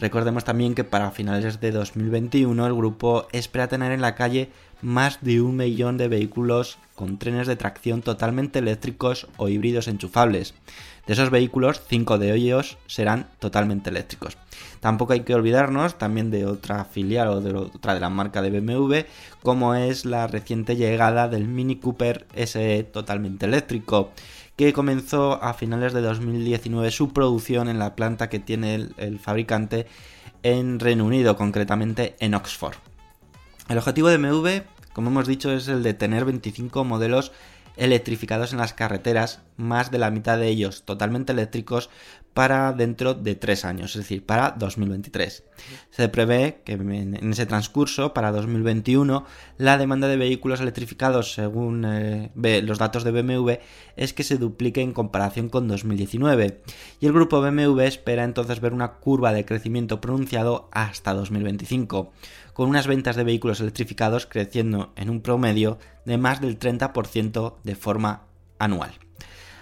Recordemos 0.00 0.44
también 0.44 0.74
que 0.74 0.84
para 0.84 1.10
finales 1.10 1.60
de 1.60 1.72
2021 1.72 2.66
el 2.66 2.74
grupo 2.74 3.26
espera 3.32 3.68
tener 3.68 3.90
en 3.90 4.00
la 4.00 4.14
calle 4.14 4.50
más 4.80 5.18
de 5.22 5.40
un 5.40 5.56
millón 5.56 5.96
de 5.96 6.06
vehículos 6.06 6.78
con 6.94 7.18
trenes 7.18 7.48
de 7.48 7.56
tracción 7.56 8.02
totalmente 8.02 8.60
eléctricos 8.60 9.26
o 9.36 9.48
híbridos 9.48 9.88
enchufables. 9.88 10.54
De 11.06 11.14
esos 11.14 11.30
vehículos, 11.30 11.80
5 11.88 12.18
de 12.18 12.34
ellos 12.34 12.76
serán 12.86 13.26
totalmente 13.38 13.90
eléctricos. 13.90 14.36
Tampoco 14.80 15.14
hay 15.14 15.20
que 15.20 15.34
olvidarnos 15.34 15.96
también 15.96 16.30
de 16.30 16.46
otra 16.46 16.84
filial 16.84 17.28
o 17.28 17.40
de 17.40 17.54
otra 17.54 17.94
de 17.94 18.00
la 18.00 18.10
marca 18.10 18.42
de 18.42 18.50
BMW, 18.50 18.98
como 19.42 19.74
es 19.74 20.04
la 20.04 20.26
reciente 20.26 20.76
llegada 20.76 21.28
del 21.28 21.48
Mini 21.48 21.76
Cooper 21.76 22.26
SE 22.36 22.84
totalmente 22.84 23.46
eléctrico, 23.46 24.12
que 24.58 24.72
comenzó 24.72 25.40
a 25.40 25.54
finales 25.54 25.92
de 25.92 26.00
2019 26.00 26.90
su 26.90 27.12
producción 27.12 27.68
en 27.68 27.78
la 27.78 27.94
planta 27.94 28.28
que 28.28 28.40
tiene 28.40 28.88
el, 28.96 29.20
fabricante 29.20 29.86
en 30.42 30.80
Reino 30.80 31.04
Unido, 31.04 31.36
concretamente 31.36 32.16
en 32.18 32.34
Oxford. 32.34 32.74
El 33.68 33.78
objetivo 33.78 34.08
de 34.08 34.18
BMW, 34.18 34.64
como 34.92 35.10
hemos 35.10 35.28
dicho, 35.28 35.52
es 35.52 35.68
el 35.68 35.84
de 35.84 35.94
tener 35.94 36.24
25 36.24 36.82
modelos 36.82 37.30
electrificados 37.76 38.52
en 38.52 38.58
las 38.58 38.72
carreteras, 38.72 39.42
más 39.56 39.92
de 39.92 39.98
la 39.98 40.10
mitad 40.10 40.36
de 40.38 40.48
ellos 40.48 40.82
totalmente 40.82 41.32
eléctricos 41.32 41.88
para 42.34 42.72
dentro 42.72 43.14
de 43.14 43.34
tres 43.34 43.64
años, 43.64 43.90
es 43.96 44.02
decir, 44.02 44.24
para 44.24 44.52
2023. 44.52 45.44
Se 45.90 46.08
prevé 46.08 46.60
que 46.64 46.72
en 46.72 47.32
ese 47.32 47.46
transcurso, 47.46 48.14
para 48.14 48.30
2021, 48.30 49.24
la 49.56 49.76
demanda 49.76 50.06
de 50.06 50.16
vehículos 50.16 50.60
electrificados, 50.60 51.32
según 51.32 51.84
eh, 51.84 52.30
los 52.62 52.78
datos 52.78 53.02
de 53.02 53.10
BMW, 53.10 53.52
es 53.96 54.12
que 54.12 54.22
se 54.22 54.36
duplique 54.36 54.80
en 54.80 54.92
comparación 54.92 55.48
con 55.48 55.66
2019. 55.66 56.60
Y 57.00 57.06
el 57.06 57.12
grupo 57.12 57.40
BMW 57.40 57.80
espera 57.80 58.24
entonces 58.24 58.60
ver 58.60 58.72
una 58.72 58.92
curva 58.92 59.32
de 59.32 59.44
crecimiento 59.44 60.00
pronunciado 60.00 60.68
hasta 60.72 61.14
2025 61.14 62.12
con 62.52 62.68
unas 62.68 62.88
ventas 62.88 63.14
de 63.14 63.22
vehículos 63.22 63.60
electrificados 63.60 64.26
creciendo 64.26 64.92
en 64.96 65.10
un 65.10 65.20
promedio 65.20 65.78
de 66.04 66.18
más 66.18 66.40
del 66.40 66.58
30% 66.58 67.54
de 67.62 67.74
forma 67.76 68.22
anual. 68.58 69.07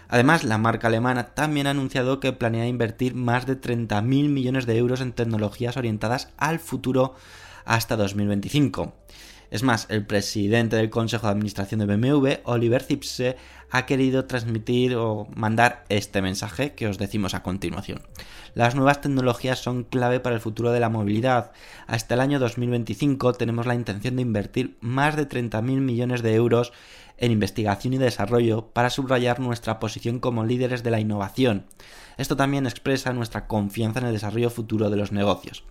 Además, 0.09 0.45
la 0.45 0.59
marca 0.59 0.89
alemana 0.89 1.35
también 1.35 1.67
ha 1.67 1.71
anunciado 1.71 2.21
que 2.21 2.33
planea 2.33 2.67
invertir 2.67 3.15
más 3.15 3.47
de 3.47 3.61
30.000 3.61 4.03
millones 4.29 4.67
de 4.67 4.77
euros 4.77 5.01
en 5.01 5.13
tecnologías 5.13 5.77
orientadas 5.77 6.29
al 6.37 6.59
futuro 6.59 7.15
hasta 7.65 7.97
2025. 7.97 8.95
Es 9.51 9.63
más, 9.63 9.87
el 9.91 10.05
presidente 10.05 10.77
del 10.77 10.91
Consejo 10.91 11.27
de 11.27 11.33
Administración 11.33 11.81
de 11.81 11.87
BMW, 11.87 12.41
Oliver 12.45 12.83
Zipse, 12.83 13.37
ha 13.71 13.87
querido 13.87 14.25
transmitir 14.25 14.97
o 14.97 15.29
mandar 15.35 15.85
este 15.89 16.23
mensaje 16.23 16.75
que 16.75 16.89
os 16.89 16.99
decimos 16.99 17.35
a 17.35 17.43
continuación. 17.43 18.03
Las 18.55 18.75
nuevas 18.75 19.01
tecnologías 19.01 19.59
son 19.59 19.85
clave 19.85 20.19
para 20.19 20.35
el 20.35 20.41
futuro 20.41 20.73
de 20.73 20.81
la 20.81 20.89
movilidad. 20.89 21.53
Hasta 21.87 22.15
el 22.15 22.21
año 22.21 22.39
2025 22.39 23.35
tenemos 23.35 23.67
la 23.67 23.75
intención 23.75 24.17
de 24.17 24.23
invertir 24.23 24.77
más 24.81 25.17
de 25.17 25.29
30.000 25.29 25.63
millones 25.63 26.23
de 26.23 26.35
euros 26.35 26.73
en 27.19 27.33
investigación 27.33 27.95
y 27.95 27.99
desarrollo 27.99 28.67
para 28.73 28.91
subrayar 28.91 29.41
nuestra 29.41 29.79
posición 29.79 30.21
como 30.21 30.45
líderes 30.45 30.83
de 30.83 30.91
la 30.91 31.01
innovación. 31.01 31.67
Esto 32.17 32.37
también 32.37 32.67
expresa 32.67 33.13
nuestra 33.13 33.47
confianza 33.47 34.01
en 34.01 34.07
el 34.07 34.13
desarrollo 34.13 34.51
futuro 34.51 34.91
de 34.91 34.97
los 34.97 35.13
negocios. 35.13 35.65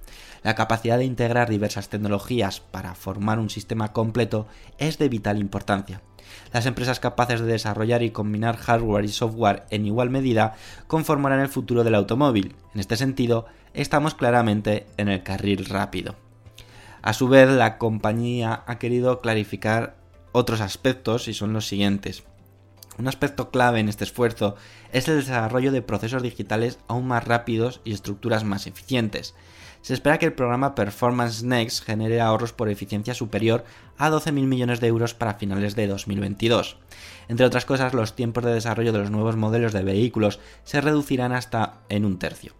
La 0.44 0.56
capacidad 0.56 0.98
de 0.98 1.06
integrar 1.06 1.50
diversas 1.50 1.90
tecnologías 1.90 2.60
para 2.60 2.94
formar 2.94 3.40
un 3.40 3.50
sistema 3.50 3.94
completo 3.94 4.48
es 4.78 4.98
de 4.98 5.10
vital 5.10 5.40
importancia. 5.40 6.02
Las 6.54 6.66
empresas 6.66 7.00
capaces 7.00 7.42
de 7.42 7.48
desarrollar 7.48 8.04
y 8.04 8.12
combinar 8.12 8.58
hardware 8.58 9.06
y 9.06 9.10
software 9.10 9.64
en 9.70 9.86
igual 9.86 10.10
medida 10.10 10.56
conformarán 10.88 11.40
el 11.40 11.50
futuro 11.50 11.84
del 11.84 11.96
automóvil. 11.96 12.56
En 12.74 12.80
este 12.80 12.98
sentido, 12.98 13.46
estamos 13.74 14.16
claramente 14.16 14.86
en 14.98 15.10
el 15.10 15.24
carril 15.24 15.66
rápido. 15.66 16.16
A 17.02 17.14
su 17.14 17.28
vez, 17.28 17.50
la 17.50 17.78
compañía 17.78 18.64
ha 18.66 18.80
querido 18.80 19.22
clarificar 19.22 19.96
otros 20.36 20.62
aspectos 20.62 21.27
y 21.27 21.34
son 21.34 21.54
los 21.54 21.68
siguientes. 21.68 22.24
Un 22.98 23.08
aspecto 23.08 23.50
clave 23.50 23.80
en 23.80 23.89
este 23.89 24.04
esfuerzo 24.04 24.56
es 24.92 25.08
el 25.08 25.18
desarrollo 25.18 25.72
de 25.72 25.82
procesos 25.82 26.22
digitales 26.22 26.80
aún 26.88 27.08
más 27.08 27.25
rápidos 27.25 27.82
y 27.84 27.94
estructuras 27.94 28.44
más 28.44 28.68
eficientes 28.68 29.34
se 29.86 29.94
espera 29.94 30.18
que 30.18 30.25
el 30.25 30.34
programa 30.34 30.74
Performance 30.74 31.44
Next 31.44 31.84
genere 31.84 32.20
ahorros 32.20 32.54
por 32.54 32.70
eficiencia 32.70 33.13
superior 33.13 33.65
a 34.00 34.10
12.000 34.10 34.32
millones 34.48 34.80
de 34.80 34.88
euros 34.88 35.13
para 35.13 35.36
finales 35.36 35.75
de 35.75 35.86
2022. 35.86 36.77
Entre 37.27 37.46
otras 37.46 37.65
cosas, 37.65 37.94
los 37.94 38.15
tiempos 38.15 38.44
de 38.44 38.56
desarrollo 38.56 38.92
de 38.92 38.98
los 38.98 39.12
nuevos 39.12 39.36
modelos 39.36 39.74
de 39.74 39.84
vehículos 39.84 40.39
se 40.63 40.82
reducirán 40.82 41.34
hasta 41.34 41.82
en 41.89 42.04
un 42.04 42.18
tercio. 42.18 42.54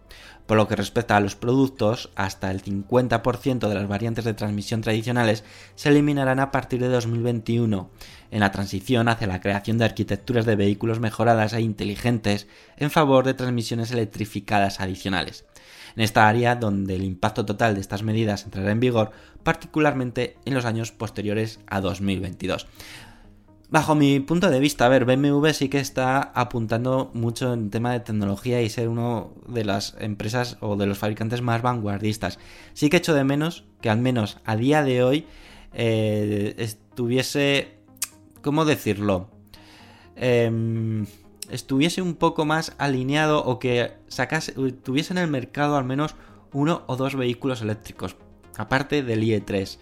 Por 0.46 0.56
lo 0.56 0.68
que 0.68 0.76
respecta 0.76 1.16
a 1.16 1.20
los 1.20 1.34
productos, 1.34 2.10
hasta 2.14 2.50
el 2.50 2.62
50% 2.62 3.68
de 3.68 3.74
las 3.74 3.88
variantes 3.88 4.24
de 4.24 4.34
transmisión 4.34 4.80
tradicionales 4.80 5.42
se 5.74 5.88
eliminarán 5.88 6.38
a 6.38 6.52
partir 6.52 6.80
de 6.80 6.88
2021, 6.88 7.90
en 8.30 8.40
la 8.40 8.52
transición 8.52 9.08
hacia 9.08 9.26
la 9.26 9.40
creación 9.40 9.78
de 9.78 9.86
arquitecturas 9.86 10.46
de 10.46 10.56
vehículos 10.56 11.00
mejoradas 11.00 11.52
e 11.52 11.60
inteligentes 11.60 12.46
en 12.76 12.90
favor 12.90 13.24
de 13.24 13.34
transmisiones 13.34 13.90
electrificadas 13.90 14.80
adicionales 14.80 15.44
en 15.96 16.02
esta 16.02 16.28
área 16.28 16.54
donde 16.54 16.94
el 16.94 17.04
impacto 17.04 17.44
total 17.44 17.74
de 17.74 17.80
estas 17.80 18.02
medidas 18.02 18.44
entrará 18.44 18.70
en 18.70 18.80
vigor, 18.80 19.12
particularmente 19.42 20.36
en 20.44 20.54
los 20.54 20.66
años 20.66 20.92
posteriores 20.92 21.58
a 21.66 21.80
2022. 21.80 22.66
Bajo 23.68 23.96
mi 23.96 24.20
punto 24.20 24.48
de 24.48 24.60
vista, 24.60 24.86
a 24.86 24.88
ver, 24.88 25.04
BMW 25.04 25.48
sí 25.48 25.68
que 25.68 25.80
está 25.80 26.20
apuntando 26.20 27.10
mucho 27.14 27.52
en 27.52 27.70
tema 27.70 27.92
de 27.92 27.98
tecnología 27.98 28.62
y 28.62 28.70
ser 28.70 28.88
uno 28.88 29.32
de 29.48 29.64
las 29.64 29.96
empresas 29.98 30.56
o 30.60 30.76
de 30.76 30.86
los 30.86 30.98
fabricantes 30.98 31.42
más 31.42 31.62
vanguardistas. 31.62 32.38
Sí 32.74 32.88
que 32.88 32.98
echo 32.98 33.12
de 33.12 33.24
menos 33.24 33.64
que 33.80 33.90
al 33.90 33.98
menos 33.98 34.38
a 34.44 34.54
día 34.54 34.84
de 34.84 35.02
hoy 35.02 35.26
eh, 35.74 36.54
estuviese, 36.58 37.78
¿cómo 38.40 38.64
decirlo? 38.64 39.30
Eh, 40.14 41.04
estuviese 41.50 42.02
un 42.02 42.14
poco 42.14 42.44
más 42.44 42.72
alineado 42.78 43.44
o 43.44 43.58
que 43.58 43.94
sacase, 44.06 44.52
tuviese 44.52 45.12
en 45.12 45.18
el 45.18 45.28
mercado 45.28 45.76
al 45.76 45.84
menos 45.84 46.14
uno 46.52 46.82
o 46.86 46.96
dos 46.96 47.16
vehículos 47.16 47.62
eléctricos. 47.62 48.16
aparte 48.56 49.02
del 49.02 49.22
IE3. 49.22 49.78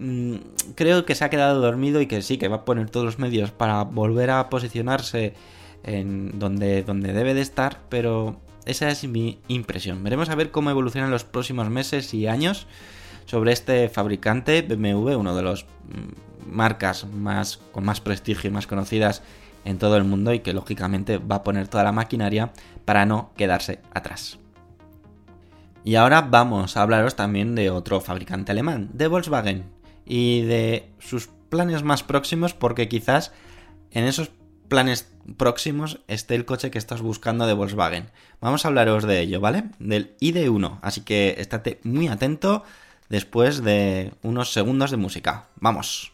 Mm, 0.00 0.36
creo 0.76 1.04
que 1.04 1.14
se 1.14 1.24
ha 1.24 1.30
quedado 1.30 1.60
dormido 1.60 2.00
y 2.00 2.06
que 2.06 2.22
sí, 2.22 2.38
que 2.38 2.48
va 2.48 2.56
a 2.56 2.64
poner 2.64 2.88
todos 2.88 3.04
los 3.04 3.18
medios 3.18 3.50
para 3.50 3.84
volver 3.84 4.30
a 4.30 4.48
posicionarse 4.48 5.34
en 5.82 6.38
donde, 6.38 6.82
donde 6.82 7.12
debe 7.12 7.34
de 7.34 7.42
estar, 7.42 7.80
pero 7.90 8.40
esa 8.64 8.88
es 8.88 9.06
mi 9.06 9.40
impresión. 9.46 10.02
Veremos 10.02 10.30
a 10.30 10.34
ver 10.34 10.50
cómo 10.50 10.70
evolucionan 10.70 11.10
los 11.10 11.24
próximos 11.24 11.68
meses 11.68 12.14
y 12.14 12.26
años 12.26 12.66
sobre 13.26 13.52
este 13.52 13.90
fabricante 13.90 14.62
BMW, 14.62 15.16
uno 15.16 15.36
de 15.36 15.42
los 15.42 15.64
mm, 15.64 16.50
marcas 16.50 17.06
más 17.06 17.58
con 17.70 17.84
más 17.84 18.00
prestigio 18.00 18.48
y 18.48 18.52
más 18.54 18.66
conocidas 18.66 19.22
en 19.66 19.76
todo 19.76 19.98
el 19.98 20.04
mundo 20.04 20.32
y 20.32 20.40
que 20.40 20.54
lógicamente 20.54 21.18
va 21.18 21.36
a 21.36 21.44
poner 21.44 21.68
toda 21.68 21.84
la 21.84 21.92
maquinaria 21.92 22.52
para 22.86 23.04
no 23.04 23.32
quedarse 23.36 23.80
atrás. 23.92 24.38
Y 25.84 25.96
ahora 25.96 26.22
vamos 26.22 26.78
a 26.78 26.82
hablaros 26.82 27.16
también 27.16 27.54
de 27.54 27.68
otro 27.68 28.00
fabricante 28.00 28.52
alemán, 28.52 28.88
de 28.94 29.06
Volkswagen, 29.06 29.79
y 30.10 30.42
de 30.42 30.90
sus 30.98 31.28
planes 31.50 31.84
más 31.84 32.02
próximos 32.02 32.52
porque 32.52 32.88
quizás 32.88 33.30
en 33.92 34.04
esos 34.04 34.32
planes 34.66 35.08
próximos 35.36 36.00
esté 36.08 36.34
el 36.34 36.44
coche 36.44 36.72
que 36.72 36.78
estás 36.78 37.00
buscando 37.00 37.46
de 37.46 37.52
Volkswagen. 37.52 38.10
Vamos 38.40 38.64
a 38.64 38.68
hablaros 38.68 39.04
de 39.04 39.20
ello, 39.20 39.40
¿vale? 39.40 39.70
Del 39.78 40.16
ID1, 40.18 40.80
así 40.82 41.02
que 41.02 41.36
estate 41.38 41.78
muy 41.84 42.08
atento 42.08 42.64
después 43.08 43.62
de 43.62 44.12
unos 44.22 44.52
segundos 44.52 44.90
de 44.90 44.96
música. 44.96 45.48
¡Vamos! 45.54 46.12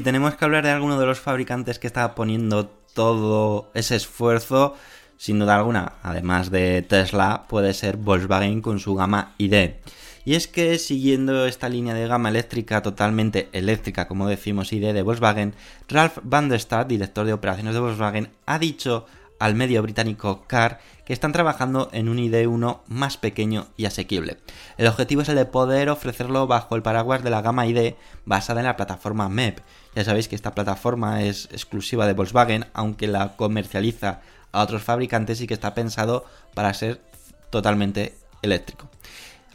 Tenemos 0.00 0.34
que 0.34 0.44
hablar 0.44 0.64
de 0.64 0.70
alguno 0.70 0.98
de 0.98 1.06
los 1.06 1.20
fabricantes 1.20 1.78
que 1.78 1.86
está 1.86 2.14
poniendo 2.14 2.66
todo 2.94 3.70
ese 3.74 3.96
esfuerzo, 3.96 4.76
sin 5.16 5.38
duda 5.38 5.56
alguna, 5.56 5.94
además 6.02 6.50
de 6.50 6.82
Tesla, 6.82 7.44
puede 7.48 7.74
ser 7.74 7.96
Volkswagen 7.96 8.62
con 8.62 8.78
su 8.78 8.94
gama 8.94 9.34
ID. 9.38 9.70
Y 10.24 10.34
es 10.34 10.48
que 10.48 10.78
siguiendo 10.78 11.46
esta 11.46 11.68
línea 11.68 11.94
de 11.94 12.06
gama 12.06 12.28
eléctrica 12.28 12.82
totalmente 12.82 13.48
eléctrica, 13.52 14.06
como 14.06 14.28
decimos 14.28 14.72
ID 14.72 14.92
de 14.92 15.02
Volkswagen, 15.02 15.54
Ralph 15.88 16.18
van 16.22 16.48
der 16.48 16.60
Stad, 16.60 16.86
director 16.86 17.26
de 17.26 17.32
operaciones 17.32 17.74
de 17.74 17.80
Volkswagen, 17.80 18.30
ha 18.46 18.58
dicho 18.58 19.06
al 19.40 19.56
medio 19.56 19.82
británico 19.82 20.44
CAR 20.46 20.78
que 21.04 21.12
están 21.12 21.32
trabajando 21.32 21.88
en 21.92 22.08
un 22.08 22.18
ID1 22.18 22.82
más 22.86 23.16
pequeño 23.16 23.66
y 23.76 23.86
asequible. 23.86 24.38
El 24.76 24.86
objetivo 24.86 25.22
es 25.22 25.28
el 25.28 25.34
de 25.34 25.46
poder 25.46 25.88
ofrecerlo 25.88 26.46
bajo 26.46 26.76
el 26.76 26.82
paraguas 26.82 27.24
de 27.24 27.30
la 27.30 27.42
gama 27.42 27.66
ID 27.66 27.94
basada 28.24 28.60
en 28.60 28.66
la 28.66 28.76
plataforma 28.76 29.28
MEP. 29.28 29.58
Ya 29.96 30.04
sabéis 30.04 30.28
que 30.28 30.36
esta 30.36 30.54
plataforma 30.54 31.22
es 31.22 31.46
exclusiva 31.50 32.06
de 32.06 32.12
Volkswagen, 32.12 32.66
aunque 32.74 33.08
la 33.08 33.34
comercializa 33.36 34.20
a 34.52 34.62
otros 34.62 34.84
fabricantes 34.84 35.40
y 35.40 35.48
que 35.48 35.54
está 35.54 35.74
pensado 35.74 36.26
para 36.54 36.72
ser 36.74 37.00
totalmente 37.50 38.16
eléctrico 38.42 38.88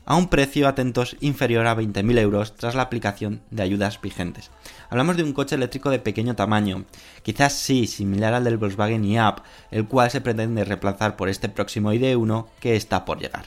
a 0.05 0.15
un 0.15 0.27
precio, 0.27 0.67
atentos, 0.67 1.17
inferior 1.19 1.65
a 1.67 1.75
20.000 1.75 2.19
euros 2.19 2.55
tras 2.55 2.75
la 2.75 2.83
aplicación 2.83 3.41
de 3.49 3.63
ayudas 3.63 3.99
vigentes. 4.01 4.51
Hablamos 4.89 5.17
de 5.17 5.23
un 5.23 5.33
coche 5.33 5.55
eléctrico 5.55 5.89
de 5.89 5.99
pequeño 5.99 6.35
tamaño, 6.35 6.85
quizás 7.23 7.53
sí 7.53 7.87
similar 7.87 8.33
al 8.33 8.43
del 8.43 8.57
Volkswagen 8.57 9.03
IAP, 9.03 9.39
el 9.71 9.87
cual 9.87 10.11
se 10.11 10.21
pretende 10.21 10.63
reemplazar 10.63 11.15
por 11.15 11.29
este 11.29 11.49
próximo 11.49 11.91
ID1 11.91 12.45
que 12.59 12.75
está 12.75 13.05
por 13.05 13.19
llegar. 13.19 13.45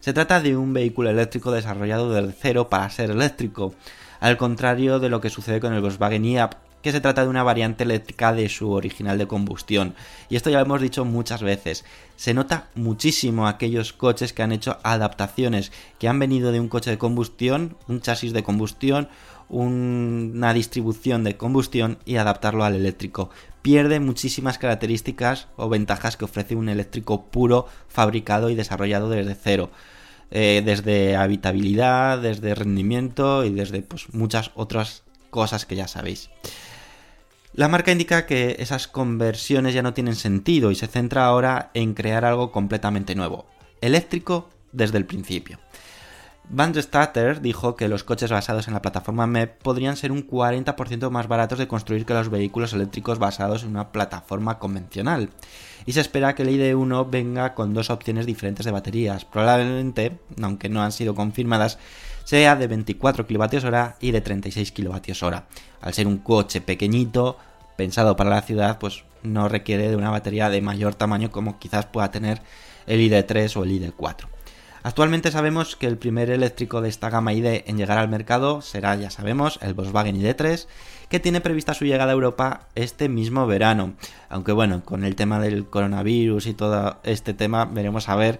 Se 0.00 0.12
trata 0.12 0.40
de 0.40 0.56
un 0.56 0.72
vehículo 0.72 1.10
eléctrico 1.10 1.52
desarrollado 1.52 2.12
del 2.12 2.32
cero 2.32 2.68
para 2.68 2.88
ser 2.90 3.10
eléctrico, 3.10 3.74
al 4.20 4.36
contrario 4.36 4.98
de 5.00 5.08
lo 5.08 5.20
que 5.20 5.30
sucede 5.30 5.60
con 5.60 5.74
el 5.74 5.82
Volkswagen 5.82 6.24
IAP, 6.24 6.67
que 6.88 6.92
se 6.92 7.02
trata 7.02 7.22
de 7.22 7.28
una 7.28 7.42
variante 7.42 7.84
eléctrica 7.84 8.32
de 8.32 8.48
su 8.48 8.70
original 8.72 9.18
de 9.18 9.26
combustión. 9.26 9.94
Y 10.30 10.36
esto 10.36 10.48
ya 10.48 10.56
lo 10.56 10.64
hemos 10.64 10.80
dicho 10.80 11.04
muchas 11.04 11.42
veces. 11.42 11.84
Se 12.16 12.32
nota 12.32 12.68
muchísimo 12.74 13.46
aquellos 13.46 13.92
coches 13.92 14.32
que 14.32 14.42
han 14.42 14.52
hecho 14.52 14.78
adaptaciones, 14.84 15.70
que 15.98 16.08
han 16.08 16.18
venido 16.18 16.50
de 16.50 16.60
un 16.60 16.70
coche 16.70 16.88
de 16.88 16.96
combustión, 16.96 17.76
un 17.88 18.00
chasis 18.00 18.32
de 18.32 18.42
combustión, 18.42 19.10
una 19.50 20.54
distribución 20.54 21.24
de 21.24 21.36
combustión 21.36 21.98
y 22.06 22.16
adaptarlo 22.16 22.64
al 22.64 22.74
eléctrico. 22.74 23.28
Pierde 23.60 24.00
muchísimas 24.00 24.56
características 24.56 25.48
o 25.56 25.68
ventajas 25.68 26.16
que 26.16 26.24
ofrece 26.24 26.56
un 26.56 26.70
eléctrico 26.70 27.26
puro, 27.26 27.66
fabricado 27.88 28.48
y 28.48 28.54
desarrollado 28.54 29.10
desde 29.10 29.34
cero. 29.34 29.70
Eh, 30.30 30.62
desde 30.64 31.16
habitabilidad, 31.16 32.18
desde 32.18 32.54
rendimiento 32.54 33.44
y 33.44 33.50
desde 33.50 33.82
pues, 33.82 34.06
muchas 34.14 34.52
otras 34.54 35.02
cosas 35.28 35.66
que 35.66 35.76
ya 35.76 35.86
sabéis. 35.86 36.30
La 37.58 37.66
marca 37.66 37.90
indica 37.90 38.24
que 38.24 38.54
esas 38.60 38.86
conversiones 38.86 39.74
ya 39.74 39.82
no 39.82 39.92
tienen 39.92 40.14
sentido 40.14 40.70
y 40.70 40.76
se 40.76 40.86
centra 40.86 41.26
ahora 41.26 41.72
en 41.74 41.92
crear 41.92 42.24
algo 42.24 42.52
completamente 42.52 43.16
nuevo, 43.16 43.46
eléctrico 43.80 44.48
desde 44.70 44.96
el 44.96 45.06
principio. 45.06 45.58
Van 46.48 46.72
Statter 46.72 47.40
dijo 47.40 47.74
que 47.74 47.88
los 47.88 48.04
coches 48.04 48.30
basados 48.30 48.68
en 48.68 48.74
la 48.74 48.80
plataforma 48.80 49.26
MEP 49.26 49.60
podrían 49.60 49.96
ser 49.96 50.12
un 50.12 50.24
40% 50.24 51.10
más 51.10 51.26
baratos 51.26 51.58
de 51.58 51.66
construir 51.66 52.06
que 52.06 52.14
los 52.14 52.30
vehículos 52.30 52.74
eléctricos 52.74 53.18
basados 53.18 53.64
en 53.64 53.70
una 53.70 53.90
plataforma 53.90 54.60
convencional. 54.60 55.30
Y 55.84 55.94
se 55.94 56.00
espera 56.00 56.36
que 56.36 56.44
el 56.44 56.50
ID1 56.50 57.10
venga 57.10 57.54
con 57.54 57.74
dos 57.74 57.90
opciones 57.90 58.24
diferentes 58.24 58.66
de 58.66 58.72
baterías. 58.72 59.24
Probablemente, 59.24 60.16
aunque 60.40 60.68
no 60.68 60.80
han 60.80 60.92
sido 60.92 61.16
confirmadas, 61.16 61.80
sea 62.28 62.56
de 62.56 62.66
24 62.66 63.26
kWh 63.26 63.94
y 64.00 64.10
de 64.10 64.20
36 64.20 64.72
kWh. 64.72 65.34
Al 65.80 65.94
ser 65.94 66.06
un 66.06 66.18
coche 66.18 66.60
pequeñito, 66.60 67.38
pensado 67.74 68.16
para 68.16 68.28
la 68.28 68.42
ciudad, 68.42 68.78
pues 68.78 69.04
no 69.22 69.48
requiere 69.48 69.88
de 69.88 69.96
una 69.96 70.10
batería 70.10 70.50
de 70.50 70.60
mayor 70.60 70.94
tamaño 70.94 71.30
como 71.30 71.58
quizás 71.58 71.86
pueda 71.86 72.10
tener 72.10 72.42
el 72.86 73.00
ID3 73.00 73.56
o 73.56 73.64
el 73.64 73.80
ID4. 73.80 74.26
Actualmente 74.82 75.30
sabemos 75.30 75.74
que 75.74 75.86
el 75.86 75.96
primer 75.96 76.28
eléctrico 76.28 76.82
de 76.82 76.90
esta 76.90 77.08
gama 77.08 77.32
ID 77.32 77.62
en 77.64 77.78
llegar 77.78 77.96
al 77.96 78.10
mercado 78.10 78.60
será, 78.60 78.94
ya 78.94 79.08
sabemos, 79.08 79.58
el 79.62 79.72
Volkswagen 79.72 80.20
ID3, 80.20 80.66
que 81.08 81.20
tiene 81.20 81.40
prevista 81.40 81.72
su 81.72 81.86
llegada 81.86 82.10
a 82.10 82.14
Europa 82.14 82.68
este 82.74 83.08
mismo 83.08 83.46
verano. 83.46 83.94
Aunque 84.28 84.52
bueno, 84.52 84.84
con 84.84 85.02
el 85.04 85.16
tema 85.16 85.40
del 85.40 85.64
coronavirus 85.64 86.46
y 86.46 86.52
todo 86.52 86.98
este 87.04 87.32
tema, 87.32 87.64
veremos 87.64 88.10
a 88.10 88.16
ver 88.16 88.38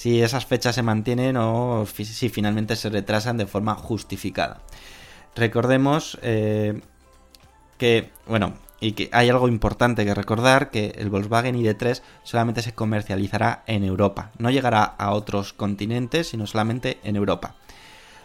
si 0.00 0.22
esas 0.22 0.46
fechas 0.46 0.76
se 0.76 0.82
mantienen 0.82 1.36
o 1.36 1.84
si 1.84 2.30
finalmente 2.30 2.74
se 2.74 2.88
retrasan 2.88 3.36
de 3.36 3.44
forma 3.46 3.74
justificada. 3.74 4.62
Recordemos 5.36 6.18
eh, 6.22 6.80
que, 7.76 8.08
bueno, 8.26 8.54
y 8.80 8.92
que 8.92 9.10
hay 9.12 9.28
algo 9.28 9.46
importante 9.46 10.06
que 10.06 10.14
recordar, 10.14 10.70
que 10.70 10.94
el 10.96 11.10
Volkswagen 11.10 11.54
ID3 11.54 12.00
solamente 12.22 12.62
se 12.62 12.72
comercializará 12.72 13.62
en 13.66 13.84
Europa, 13.84 14.30
no 14.38 14.50
llegará 14.50 14.84
a 14.84 15.10
otros 15.12 15.52
continentes, 15.52 16.28
sino 16.28 16.46
solamente 16.46 16.96
en 17.04 17.16
Europa. 17.16 17.56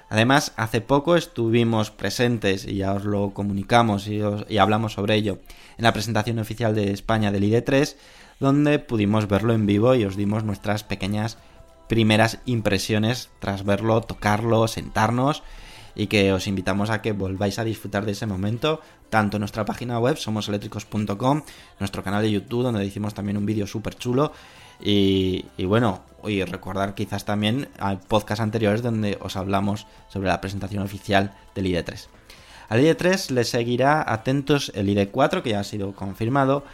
Además, 0.08 0.54
hace 0.56 0.80
poco 0.80 1.18
estuvimos 1.18 1.92
presentes, 1.92 2.66
y 2.66 2.76
ya 2.76 2.94
os 2.94 3.04
lo 3.04 3.34
comunicamos 3.34 4.08
y, 4.08 4.22
y 4.48 4.60
hablamos 4.60 4.94
sobre 4.94 5.16
ello, 5.16 5.40
en 5.78 5.84
la 5.84 5.92
presentación 5.92 6.40
oficial 6.40 6.74
de 6.74 6.94
España 6.94 7.34
del 7.34 7.44
ID3, 7.44 7.98
donde 8.40 8.80
pudimos 8.80 9.28
verlo 9.28 9.54
en 9.54 9.66
vivo 9.66 9.94
y 9.94 10.06
os 10.06 10.16
dimos 10.16 10.46
nuestras 10.46 10.86
pequeñas 10.86 11.38
primeras 11.88 12.40
impresiones 12.46 13.30
tras 13.40 13.64
verlo, 13.64 14.02
tocarlo, 14.02 14.68
sentarnos 14.68 15.44
y 15.96 16.08
que 16.08 16.34
os 16.34 16.48
invitamos 16.48 16.90
a 16.90 17.02
que 17.02 17.14
volváis 17.14 17.58
a 17.58 17.64
disfrutar 17.64 18.06
de 18.06 18.12
ese 18.12 18.26
momento, 18.26 18.82
tanto 19.10 19.38
en 19.38 19.42
nuestra 19.42 19.66
página 19.66 19.98
web 20.00 20.18
somoseléctricos.com, 20.18 21.44
nuestro 21.80 22.04
canal 22.04 22.22
de 22.22 22.32
YouTube 22.32 22.64
donde 22.64 22.86
hicimos 22.86 23.14
también 23.14 23.38
un 23.38 23.46
vídeo 23.46 23.66
súper 23.66 23.96
chulo 23.96 24.34
y, 24.80 25.46
bueno, 25.66 26.02
y 26.26 26.44
recordar 26.44 26.96
quizás 26.96 27.24
también 27.24 27.70
al 27.80 28.00
podcast 28.00 28.42
anteriores 28.42 28.82
donde 28.82 29.18
os 29.22 29.38
hablamos 29.38 29.88
sobre 30.10 30.28
la 30.28 30.42
presentación 30.42 30.84
oficial 30.84 31.34
del 31.56 31.68
ID3. 31.68 32.08
Al 32.68 32.82
ID3 32.82 33.30
le 33.30 33.44
seguirá 33.46 34.04
atentos 34.12 34.72
el 34.76 34.90
ID4 34.90 35.42
que 35.44 35.52
ya 35.52 35.62
ha 35.62 35.64
sido 35.64 35.94
confirmado, 35.94 36.66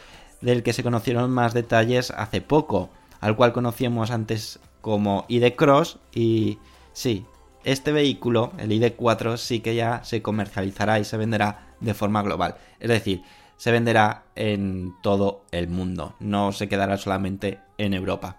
del 0.41 0.63
que 0.63 0.73
se 0.73 0.81
conocieron 0.81 1.29
más 1.29 1.53
detalles 1.53 2.09
hace 2.11 2.41
poco, 2.41 2.89
al 3.19 3.35
cual 3.35 3.53
conocíamos 3.53 4.09
antes 4.09 4.59
como 4.81 5.25
ID 5.27 5.55
Cross 5.55 5.99
y 6.13 6.59
sí, 6.93 7.25
este 7.63 7.91
vehículo, 7.91 8.51
el 8.57 8.71
ID4, 8.71 9.37
sí 9.37 9.59
que 9.59 9.75
ya 9.75 10.03
se 10.03 10.21
comercializará 10.21 10.99
y 10.99 11.05
se 11.05 11.17
venderá 11.17 11.75
de 11.79 11.93
forma 11.93 12.21
global. 12.23 12.55
Es 12.79 12.89
decir, 12.89 13.23
se 13.57 13.71
venderá 13.71 14.23
en 14.35 14.95
todo 15.01 15.43
el 15.51 15.67
mundo, 15.67 16.15
no 16.19 16.51
se 16.51 16.67
quedará 16.67 16.97
solamente 16.97 17.59
en 17.77 17.93
Europa. 17.93 18.37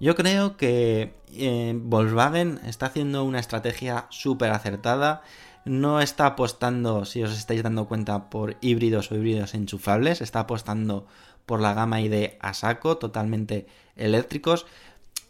Yo 0.00 0.14
creo 0.14 0.56
que 0.56 1.14
eh, 1.32 1.72
Volkswagen 1.76 2.60
está 2.66 2.86
haciendo 2.86 3.24
una 3.24 3.40
estrategia 3.40 4.06
súper 4.10 4.50
acertada. 4.50 5.22
No 5.64 6.00
está 6.00 6.26
apostando, 6.26 7.04
si 7.04 7.22
os 7.22 7.36
estáis 7.36 7.62
dando 7.62 7.86
cuenta, 7.86 8.28
por 8.28 8.56
híbridos 8.60 9.10
o 9.10 9.14
híbridos 9.14 9.54
enchufables. 9.54 10.20
Está 10.20 10.40
apostando 10.40 11.06
por 11.46 11.60
la 11.60 11.74
gama 11.74 12.00
ID 12.00 12.32
a 12.40 12.54
saco, 12.54 12.98
totalmente 12.98 13.66
eléctricos. 13.96 14.66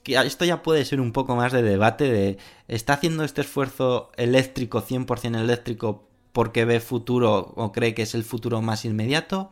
Que 0.02 0.16
esto 0.16 0.44
ya 0.44 0.62
puede 0.62 0.84
ser 0.84 1.00
un 1.00 1.12
poco 1.12 1.34
más 1.36 1.52
de 1.52 1.62
debate 1.62 2.10
de 2.10 2.38
¿está 2.68 2.94
haciendo 2.94 3.24
este 3.24 3.40
esfuerzo 3.40 4.10
eléctrico, 4.16 4.82
100% 4.82 5.40
eléctrico, 5.40 6.08
porque 6.32 6.64
ve 6.64 6.80
futuro 6.80 7.52
o 7.56 7.72
cree 7.72 7.94
que 7.94 8.02
es 8.02 8.14
el 8.14 8.24
futuro 8.24 8.60
más 8.60 8.84
inmediato? 8.84 9.50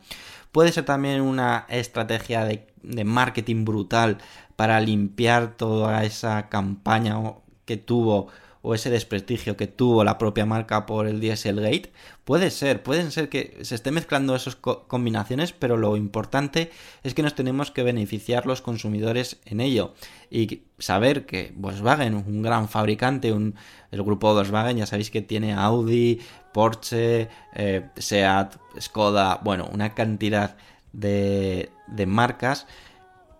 Puede 0.52 0.72
ser 0.72 0.84
también 0.84 1.22
una 1.22 1.66
estrategia 1.70 2.44
de, 2.44 2.66
de 2.82 3.04
marketing 3.04 3.64
brutal 3.64 4.18
para 4.56 4.80
limpiar 4.80 5.56
toda 5.56 6.04
esa 6.04 6.48
campaña 6.50 7.16
que 7.64 7.78
tuvo 7.78 8.28
o 8.62 8.74
ese 8.74 8.90
desprestigio 8.90 9.56
que 9.56 9.66
tuvo 9.66 10.04
la 10.04 10.18
propia 10.18 10.46
marca 10.46 10.86
por 10.86 11.06
el 11.06 11.20
Dieselgate. 11.20 11.92
Puede 12.24 12.50
ser, 12.50 12.82
pueden 12.82 13.10
ser 13.10 13.28
que 13.28 13.58
se 13.62 13.74
esté 13.74 13.90
mezclando 13.90 14.36
esas 14.36 14.56
combinaciones, 14.56 15.52
pero 15.52 15.76
lo 15.76 15.96
importante 15.96 16.70
es 17.02 17.14
que 17.14 17.22
nos 17.22 17.34
tenemos 17.34 17.72
que 17.72 17.82
beneficiar 17.82 18.46
los 18.46 18.62
consumidores 18.62 19.40
en 19.44 19.60
ello 19.60 19.94
y 20.30 20.62
saber 20.78 21.26
que 21.26 21.52
Volkswagen, 21.56 22.14
un 22.14 22.42
gran 22.42 22.68
fabricante, 22.68 23.28
el 23.28 24.02
grupo 24.02 24.32
Volkswagen, 24.32 24.76
ya 24.76 24.86
sabéis 24.86 25.10
que 25.10 25.22
tiene 25.22 25.54
Audi, 25.54 26.20
Porsche, 26.54 27.28
eh, 27.54 27.88
Seat, 27.96 28.56
Skoda, 28.80 29.40
bueno, 29.42 29.68
una 29.72 29.94
cantidad 29.94 30.56
de, 30.92 31.70
de 31.88 32.06
marcas 32.06 32.66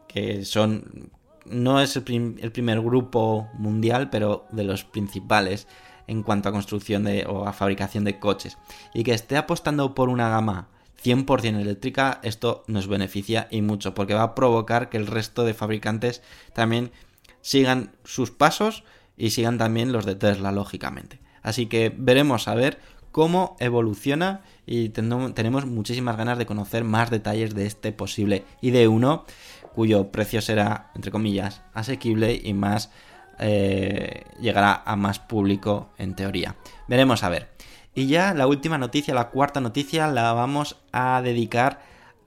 que 0.09 0.45
son 0.45 1.11
no 1.45 1.81
es 1.81 1.97
el, 1.97 2.03
primer 2.05 2.81
grupo 2.81 3.49
mundial, 3.55 4.11
pero 4.11 4.47
de 4.51 4.65
los 4.65 4.85
principales 4.85 5.67
en 6.07 6.23
cuanto 6.23 6.49
a 6.49 6.53
construcción 6.53 7.05
de, 7.05 7.25
o 7.27 7.47
a 7.47 7.53
fabricación 7.53 8.05
de 8.05 8.19
coches. 8.19 8.59
Y 8.95 9.05
que 9.05 9.15
esté 9.15 9.37
apostando 9.37 9.95
por 9.95 10.09
una 10.09 10.29
gama 10.29 10.69
100% 11.03 11.61
eléctrica, 11.61 12.21
esto 12.23 12.65
nos 12.67 12.87
beneficia 12.87 13.49
y 13.51 13.63
mucho, 13.63 13.95
porque 13.95 14.15
va 14.15 14.23
a 14.23 14.35
provocar 14.35 14.89
que 14.89 14.97
el 14.97 15.07
resto 15.07 15.45
de 15.45 15.55
fabricantes 15.55 16.23
también 16.53 16.93
sigan 17.41 17.93
sus 18.05 18.31
pasos 18.31 18.85
y 19.17 19.31
sigan 19.31 19.59
también 19.59 19.93
los 19.93 20.07
de 20.07 20.15
Tesla, 20.15 20.53
lógicamente. 20.53 21.21
Así 21.43 21.67
que 21.67 21.93
veremos 21.97 22.47
a 22.49 22.55
ver 22.55 22.79
cómo 23.11 23.57
evoluciona 23.61 24.43
y 24.67 24.89
tenemos 24.89 25.67
muchísimas 25.67 26.17
ganas 26.17 26.39
de 26.39 26.47
conocer 26.47 26.85
más 26.85 27.11
detalles 27.11 27.55
de 27.55 27.67
este 27.67 27.93
posible 27.93 28.45
ID1 28.63 29.25
cuyo 29.73 30.11
precio 30.11 30.41
será, 30.41 30.91
entre 30.95 31.11
comillas, 31.11 31.63
asequible 31.75 32.41
y 32.43 32.55
más 32.55 32.91
eh, 33.39 34.25
llegará 34.41 34.83
a 34.85 34.97
más 34.97 35.19
público 35.19 35.91
en 35.99 36.15
teoría. 36.15 36.57
Veremos 36.89 37.25
a 37.25 37.29
ver. 37.29 37.49
Y 37.95 38.07
ya 38.07 38.35
la 38.35 38.47
última 38.47 38.79
noticia, 38.79 39.15
la 39.15 39.31
cuarta 39.31 39.61
noticia, 39.61 40.07
la 40.07 40.33
vamos 40.33 40.79
a 40.93 41.21
dedicar 41.23 41.81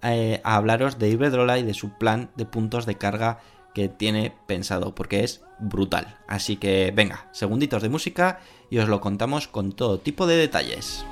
eh, 0.04 0.42
a 0.44 0.56
hablaros 0.56 1.00
de 1.00 1.10
Iberdrola 1.10 1.58
y 1.58 1.64
de 1.64 1.74
su 1.74 1.98
plan 1.98 2.30
de 2.36 2.46
puntos 2.46 2.86
de 2.86 2.96
carga 2.96 3.40
que 3.74 3.90
tiene 3.90 4.34
pensado, 4.48 4.94
porque 4.94 5.24
es 5.24 5.44
brutal. 5.60 6.18
Así 6.28 6.58
que 6.58 6.94
venga, 6.96 7.28
segunditos 7.32 7.82
de 7.82 7.90
música 7.90 8.40
y 8.70 8.78
os 8.78 8.88
lo 8.88 9.02
contamos 9.02 9.48
con 9.48 9.72
todo 9.72 10.00
tipo 10.00 10.28
de 10.28 10.38
detalles. 10.38 11.06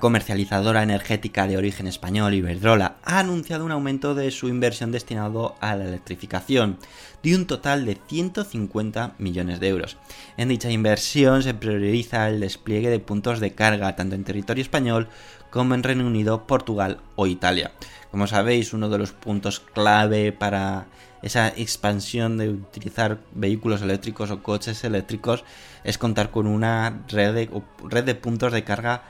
Comercializadora 0.00 0.82
energética 0.82 1.46
de 1.46 1.58
origen 1.58 1.86
español 1.86 2.32
Iberdrola 2.32 2.96
ha 3.04 3.18
anunciado 3.18 3.66
un 3.66 3.70
aumento 3.70 4.14
de 4.14 4.30
su 4.30 4.48
inversión 4.48 4.92
destinado 4.92 5.56
a 5.60 5.76
la 5.76 5.84
electrificación 5.84 6.78
de 7.22 7.36
un 7.36 7.46
total 7.46 7.84
de 7.84 7.98
150 8.08 9.16
millones 9.18 9.60
de 9.60 9.68
euros. 9.68 9.98
En 10.38 10.48
dicha 10.48 10.70
inversión 10.70 11.42
se 11.42 11.52
prioriza 11.52 12.30
el 12.30 12.40
despliegue 12.40 12.88
de 12.88 12.98
puntos 12.98 13.40
de 13.40 13.52
carga 13.52 13.94
tanto 13.94 14.14
en 14.14 14.24
territorio 14.24 14.62
español 14.62 15.08
como 15.50 15.74
en 15.74 15.82
Reino 15.82 16.06
Unido, 16.06 16.46
Portugal 16.46 17.00
o 17.16 17.26
Italia. 17.26 17.72
Como 18.10 18.26
sabéis, 18.26 18.72
uno 18.72 18.88
de 18.88 18.96
los 18.96 19.12
puntos 19.12 19.60
clave 19.60 20.32
para 20.32 20.86
esa 21.20 21.48
expansión 21.48 22.38
de 22.38 22.48
utilizar 22.48 23.18
vehículos 23.34 23.82
eléctricos 23.82 24.30
o 24.30 24.42
coches 24.42 24.82
eléctricos 24.82 25.44
es 25.84 25.98
contar 25.98 26.30
con 26.30 26.46
una 26.46 27.02
red 27.08 27.34
de, 27.34 27.62
red 27.84 28.04
de 28.04 28.14
puntos 28.14 28.54
de 28.54 28.64
carga 28.64 29.02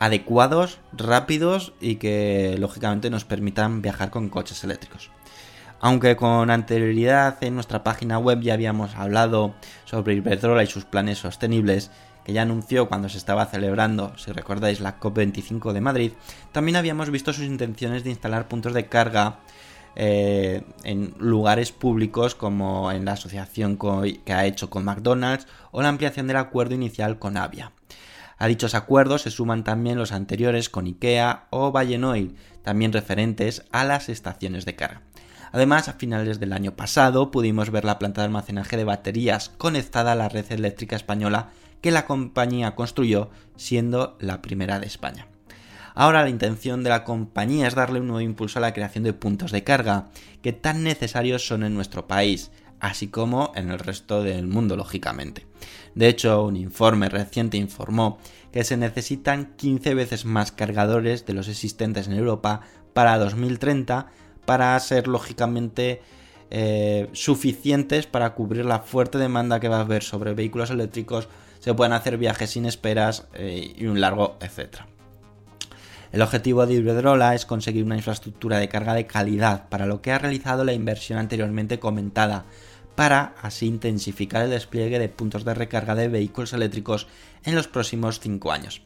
adecuados, 0.00 0.80
rápidos 0.92 1.74
y 1.78 1.96
que 1.96 2.56
lógicamente 2.58 3.10
nos 3.10 3.24
permitan 3.24 3.82
viajar 3.82 4.10
con 4.10 4.30
coches 4.30 4.64
eléctricos. 4.64 5.10
Aunque 5.78 6.16
con 6.16 6.50
anterioridad 6.50 7.42
en 7.42 7.54
nuestra 7.54 7.84
página 7.84 8.18
web 8.18 8.40
ya 8.40 8.54
habíamos 8.54 8.96
hablado 8.96 9.54
sobre 9.84 10.14
Iberdrola 10.14 10.62
y 10.62 10.66
sus 10.66 10.84
planes 10.84 11.18
sostenibles, 11.18 11.90
que 12.24 12.32
ya 12.32 12.42
anunció 12.42 12.88
cuando 12.88 13.08
se 13.08 13.18
estaba 13.18 13.46
celebrando, 13.46 14.16
si 14.16 14.32
recordáis, 14.32 14.80
la 14.80 14.98
COP25 14.98 15.72
de 15.72 15.80
Madrid, 15.80 16.12
también 16.52 16.76
habíamos 16.76 17.10
visto 17.10 17.32
sus 17.32 17.44
intenciones 17.44 18.02
de 18.02 18.10
instalar 18.10 18.48
puntos 18.48 18.72
de 18.72 18.86
carga 18.86 19.40
eh, 19.96 20.62
en 20.84 21.14
lugares 21.18 21.72
públicos 21.72 22.34
como 22.34 22.90
en 22.90 23.04
la 23.04 23.12
asociación 23.12 23.78
que 24.24 24.32
ha 24.32 24.46
hecho 24.46 24.70
con 24.70 24.84
McDonald's 24.84 25.46
o 25.72 25.82
la 25.82 25.88
ampliación 25.88 26.26
del 26.26 26.36
acuerdo 26.36 26.74
inicial 26.74 27.18
con 27.18 27.36
Avia. 27.36 27.72
A 28.40 28.46
dichos 28.46 28.74
acuerdos 28.74 29.20
se 29.20 29.30
suman 29.30 29.64
también 29.64 29.98
los 29.98 30.12
anteriores 30.12 30.70
con 30.70 30.86
IKEA 30.86 31.44
o 31.50 31.70
Oil, 31.70 32.36
también 32.62 32.90
referentes 32.90 33.66
a 33.70 33.84
las 33.84 34.08
estaciones 34.08 34.64
de 34.64 34.74
carga. 34.74 35.02
Además, 35.52 35.88
a 35.88 35.92
finales 35.92 36.40
del 36.40 36.54
año 36.54 36.74
pasado 36.74 37.30
pudimos 37.30 37.68
ver 37.68 37.84
la 37.84 37.98
planta 37.98 38.22
de 38.22 38.28
almacenaje 38.28 38.78
de 38.78 38.84
baterías 38.84 39.50
conectada 39.50 40.12
a 40.12 40.14
la 40.14 40.30
red 40.30 40.50
eléctrica 40.52 40.96
española 40.96 41.50
que 41.82 41.90
la 41.90 42.06
compañía 42.06 42.74
construyó 42.74 43.28
siendo 43.56 44.16
la 44.20 44.40
primera 44.40 44.80
de 44.80 44.86
España. 44.86 45.26
Ahora 45.94 46.22
la 46.22 46.30
intención 46.30 46.82
de 46.82 46.88
la 46.88 47.04
compañía 47.04 47.68
es 47.68 47.74
darle 47.74 48.00
un 48.00 48.06
nuevo 48.06 48.22
impulso 48.22 48.58
a 48.58 48.62
la 48.62 48.72
creación 48.72 49.04
de 49.04 49.12
puntos 49.12 49.52
de 49.52 49.64
carga, 49.64 50.08
que 50.40 50.54
tan 50.54 50.82
necesarios 50.82 51.46
son 51.46 51.62
en 51.62 51.74
nuestro 51.74 52.08
país, 52.08 52.50
así 52.80 53.08
como 53.08 53.52
en 53.54 53.70
el 53.70 53.78
resto 53.78 54.22
del 54.22 54.46
mundo, 54.46 54.76
lógicamente. 54.76 55.46
De 55.94 56.08
hecho, 56.08 56.44
un 56.44 56.56
informe 56.56 57.08
reciente 57.08 57.56
informó 57.56 58.18
que 58.52 58.64
se 58.64 58.76
necesitan 58.76 59.54
15 59.56 59.94
veces 59.94 60.24
más 60.24 60.52
cargadores 60.52 61.26
de 61.26 61.34
los 61.34 61.48
existentes 61.48 62.06
en 62.06 62.14
Europa 62.14 62.62
para 62.92 63.18
2030 63.18 64.08
para 64.44 64.78
ser 64.80 65.06
lógicamente 65.06 66.02
eh, 66.50 67.08
suficientes 67.12 68.06
para 68.06 68.34
cubrir 68.34 68.64
la 68.64 68.80
fuerte 68.80 69.18
demanda 69.18 69.60
que 69.60 69.68
va 69.68 69.76
a 69.76 69.82
haber 69.82 70.02
sobre 70.02 70.34
vehículos 70.34 70.70
eléctricos, 70.70 71.28
se 71.60 71.74
pueden 71.74 71.92
hacer 71.92 72.18
viajes 72.18 72.50
sin 72.50 72.66
esperas 72.66 73.28
eh, 73.34 73.74
y 73.76 73.86
un 73.86 74.00
largo 74.00 74.36
etcétera. 74.40 74.88
El 76.12 76.22
objetivo 76.22 76.66
de 76.66 76.74
Iberdrola 76.74 77.36
es 77.36 77.46
conseguir 77.46 77.84
una 77.84 77.94
infraestructura 77.94 78.58
de 78.58 78.68
carga 78.68 78.94
de 78.94 79.06
calidad, 79.06 79.68
para 79.68 79.86
lo 79.86 80.02
que 80.02 80.10
ha 80.10 80.18
realizado 80.18 80.64
la 80.64 80.72
inversión 80.72 81.20
anteriormente 81.20 81.78
comentada, 81.78 82.46
para 83.00 83.34
así 83.40 83.64
intensificar 83.64 84.44
el 84.44 84.50
despliegue 84.50 84.98
de 84.98 85.08
puntos 85.08 85.46
de 85.46 85.54
recarga 85.54 85.94
de 85.94 86.08
vehículos 86.08 86.52
eléctricos 86.52 87.06
en 87.44 87.54
los 87.54 87.66
próximos 87.66 88.20
5 88.20 88.52
años. 88.52 88.82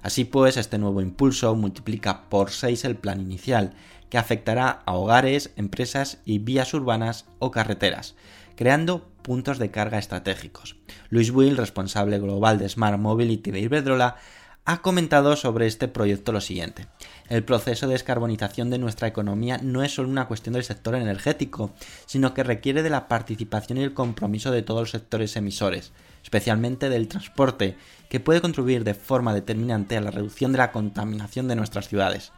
Así 0.00 0.24
pues, 0.24 0.56
este 0.56 0.78
nuevo 0.78 1.02
impulso 1.02 1.54
multiplica 1.54 2.30
por 2.30 2.50
6 2.50 2.86
el 2.86 2.96
plan 2.96 3.20
inicial, 3.20 3.74
que 4.08 4.16
afectará 4.16 4.80
a 4.86 4.94
hogares, 4.94 5.50
empresas 5.56 6.16
y 6.24 6.38
vías 6.38 6.72
urbanas 6.72 7.26
o 7.40 7.50
carreteras, 7.50 8.14
creando 8.56 9.06
puntos 9.20 9.58
de 9.58 9.70
carga 9.70 9.98
estratégicos. 9.98 10.76
Luis 11.10 11.30
Will, 11.30 11.58
responsable 11.58 12.18
global 12.18 12.56
de 12.56 12.70
Smart 12.70 12.98
Mobility 12.98 13.50
de 13.50 13.60
Iberdrola, 13.60 14.16
ha 14.64 14.82
comentado 14.82 15.36
sobre 15.36 15.66
este 15.66 15.88
proyecto 15.88 16.32
lo 16.32 16.40
siguiente. 16.40 16.86
El 17.28 17.44
proceso 17.44 17.86
de 17.86 17.92
descarbonización 17.92 18.70
de 18.70 18.78
nuestra 18.78 19.06
economía 19.06 19.60
no 19.62 19.84
es 19.84 19.94
solo 19.94 20.08
una 20.08 20.26
cuestión 20.26 20.54
del 20.54 20.64
sector 20.64 20.94
energético, 20.94 21.72
sino 22.06 22.32
que 22.32 22.42
requiere 22.42 22.82
de 22.82 22.88
la 22.88 23.06
participación 23.06 23.78
y 23.78 23.82
el 23.82 23.92
compromiso 23.92 24.50
de 24.50 24.62
todos 24.62 24.80
los 24.80 24.90
sectores 24.92 25.36
emisores, 25.36 25.92
especialmente 26.22 26.88
del 26.88 27.06
transporte, 27.06 27.76
que 28.08 28.18
puede 28.18 28.40
contribuir 28.40 28.82
de 28.82 28.94
forma 28.94 29.34
determinante 29.34 29.98
a 29.98 30.00
la 30.00 30.10
reducción 30.10 30.52
de 30.52 30.58
la 30.58 30.72
contaminación 30.72 31.48
de 31.48 31.56
nuestras 31.56 31.88
ciudades. 31.88 32.32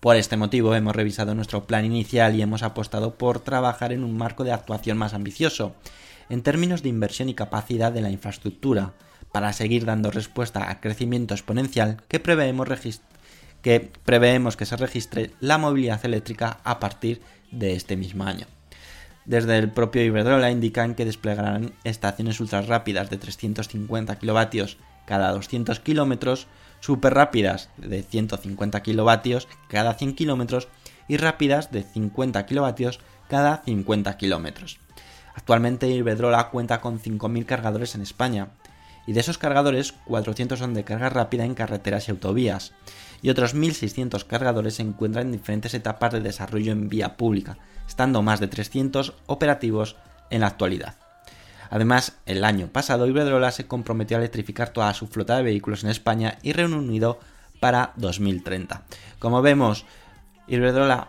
Por 0.00 0.16
este 0.16 0.38
motivo 0.38 0.74
hemos 0.74 0.96
revisado 0.96 1.34
nuestro 1.34 1.66
plan 1.66 1.84
inicial 1.84 2.34
y 2.34 2.40
hemos 2.40 2.62
apostado 2.62 3.16
por 3.16 3.40
trabajar 3.40 3.92
en 3.92 4.02
un 4.02 4.16
marco 4.16 4.44
de 4.44 4.52
actuación 4.52 4.96
más 4.96 5.12
ambicioso, 5.12 5.74
en 6.30 6.42
términos 6.42 6.82
de 6.82 6.88
inversión 6.88 7.28
y 7.28 7.34
capacidad 7.34 7.92
de 7.92 8.00
la 8.00 8.10
infraestructura, 8.10 8.94
para 9.32 9.52
seguir 9.52 9.84
dando 9.84 10.10
respuesta 10.10 10.64
al 10.64 10.80
crecimiento 10.80 11.34
exponencial 11.34 12.02
que 12.08 12.20
preveemos, 12.20 12.68
que 13.62 13.92
preveemos 14.04 14.56
que 14.56 14.66
se 14.66 14.76
registre 14.76 15.32
la 15.40 15.58
movilidad 15.58 16.04
eléctrica 16.04 16.58
a 16.64 16.80
partir 16.80 17.20
de 17.50 17.74
este 17.74 17.96
mismo 17.96 18.24
año. 18.24 18.46
Desde 19.24 19.58
el 19.58 19.70
propio 19.70 20.02
Iberdrola 20.02 20.50
indican 20.50 20.94
que 20.94 21.04
desplegarán 21.04 21.72
estaciones 21.84 22.40
ultra 22.40 22.62
rápidas 22.62 23.10
de 23.10 23.18
350 23.18 24.18
kilovatios 24.18 24.78
cada 25.04 25.32
200 25.32 25.80
kilómetros, 25.80 26.46
super 26.80 27.14
rápidas 27.14 27.68
de 27.76 28.02
150 28.02 28.82
kilovatios 28.82 29.48
cada 29.68 29.94
100 29.94 30.14
kilómetros 30.14 30.68
y 31.08 31.16
rápidas 31.16 31.70
de 31.70 31.82
50 31.82 32.46
kilovatios 32.46 33.00
cada 33.28 33.62
50 33.64 34.16
kilómetros. 34.16 34.78
Actualmente 35.34 35.88
Iberdrola 35.88 36.48
cuenta 36.48 36.80
con 36.80 37.00
5.000 37.00 37.46
cargadores 37.46 37.94
en 37.94 38.02
España 38.02 38.48
y 39.06 39.12
de 39.12 39.20
esos 39.20 39.38
cargadores 39.38 39.92
400 40.06 40.58
son 40.58 40.74
de 40.74 40.84
carga 40.84 41.08
rápida 41.08 41.44
en 41.44 41.54
carreteras 41.54 42.08
y 42.08 42.10
autovías 42.10 42.72
y 43.22 43.30
otros 43.30 43.54
1.600 43.54 44.26
cargadores 44.26 44.74
se 44.74 44.82
encuentran 44.82 45.26
en 45.26 45.32
diferentes 45.32 45.74
etapas 45.74 46.12
de 46.12 46.20
desarrollo 46.20 46.72
en 46.72 46.88
vía 46.88 47.16
pública, 47.16 47.58
estando 47.86 48.22
más 48.22 48.40
de 48.40 48.48
300 48.48 49.14
operativos 49.26 49.96
en 50.30 50.40
la 50.40 50.48
actualidad. 50.48 50.96
Además, 51.70 52.16
el 52.26 52.44
año 52.44 52.66
pasado 52.66 53.06
Iberdrola 53.06 53.52
se 53.52 53.66
comprometió 53.66 54.16
a 54.16 54.20
electrificar 54.20 54.70
toda 54.70 54.92
su 54.92 55.06
flota 55.06 55.36
de 55.36 55.44
vehículos 55.44 55.84
en 55.84 55.90
España 55.90 56.38
y 56.42 56.52
Reino 56.52 56.78
Unido 56.78 57.20
para 57.60 57.92
2030. 57.96 58.82
Como 59.18 59.40
vemos, 59.40 59.84
Iberdrola 60.48 61.08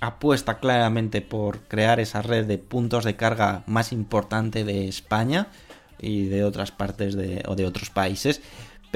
apuesta 0.00 0.58
claramente 0.58 1.22
por 1.22 1.60
crear 1.60 2.00
esa 2.00 2.20
red 2.20 2.44
de 2.46 2.58
puntos 2.58 3.04
de 3.04 3.16
carga 3.16 3.62
más 3.66 3.92
importante 3.92 4.64
de 4.64 4.88
España 4.88 5.48
y 5.98 6.26
de 6.26 6.44
otras 6.44 6.72
partes 6.72 7.14
de, 7.14 7.42
o 7.46 7.56
de 7.56 7.64
otros 7.64 7.88
países, 7.88 8.42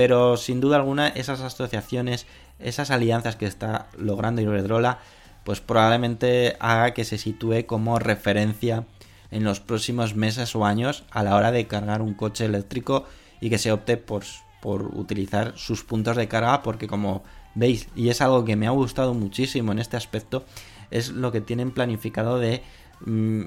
pero 0.00 0.38
sin 0.38 0.62
duda 0.62 0.76
alguna 0.76 1.08
esas 1.08 1.42
asociaciones, 1.42 2.26
esas 2.58 2.90
alianzas 2.90 3.36
que 3.36 3.44
está 3.44 3.88
logrando 3.98 4.40
Iberdrola 4.40 5.00
pues 5.44 5.60
probablemente 5.60 6.56
haga 6.58 6.94
que 6.94 7.04
se 7.04 7.18
sitúe 7.18 7.66
como 7.66 7.98
referencia 7.98 8.86
en 9.30 9.44
los 9.44 9.60
próximos 9.60 10.14
meses 10.14 10.56
o 10.56 10.64
años 10.64 11.04
a 11.10 11.22
la 11.22 11.36
hora 11.36 11.52
de 11.52 11.66
cargar 11.66 12.00
un 12.00 12.14
coche 12.14 12.46
eléctrico 12.46 13.04
y 13.42 13.50
que 13.50 13.58
se 13.58 13.72
opte 13.72 13.98
por, 13.98 14.22
por 14.62 14.86
utilizar 14.98 15.52
sus 15.56 15.84
puntos 15.84 16.16
de 16.16 16.28
carga 16.28 16.62
porque 16.62 16.86
como 16.86 17.22
veis 17.54 17.86
y 17.94 18.08
es 18.08 18.22
algo 18.22 18.46
que 18.46 18.56
me 18.56 18.68
ha 18.68 18.70
gustado 18.70 19.12
muchísimo 19.12 19.72
en 19.72 19.80
este 19.80 19.98
aspecto 19.98 20.46
es 20.90 21.10
lo 21.10 21.30
que 21.30 21.42
tienen 21.42 21.72
planificado 21.72 22.38
de 22.38 22.62
mm, 23.04 23.42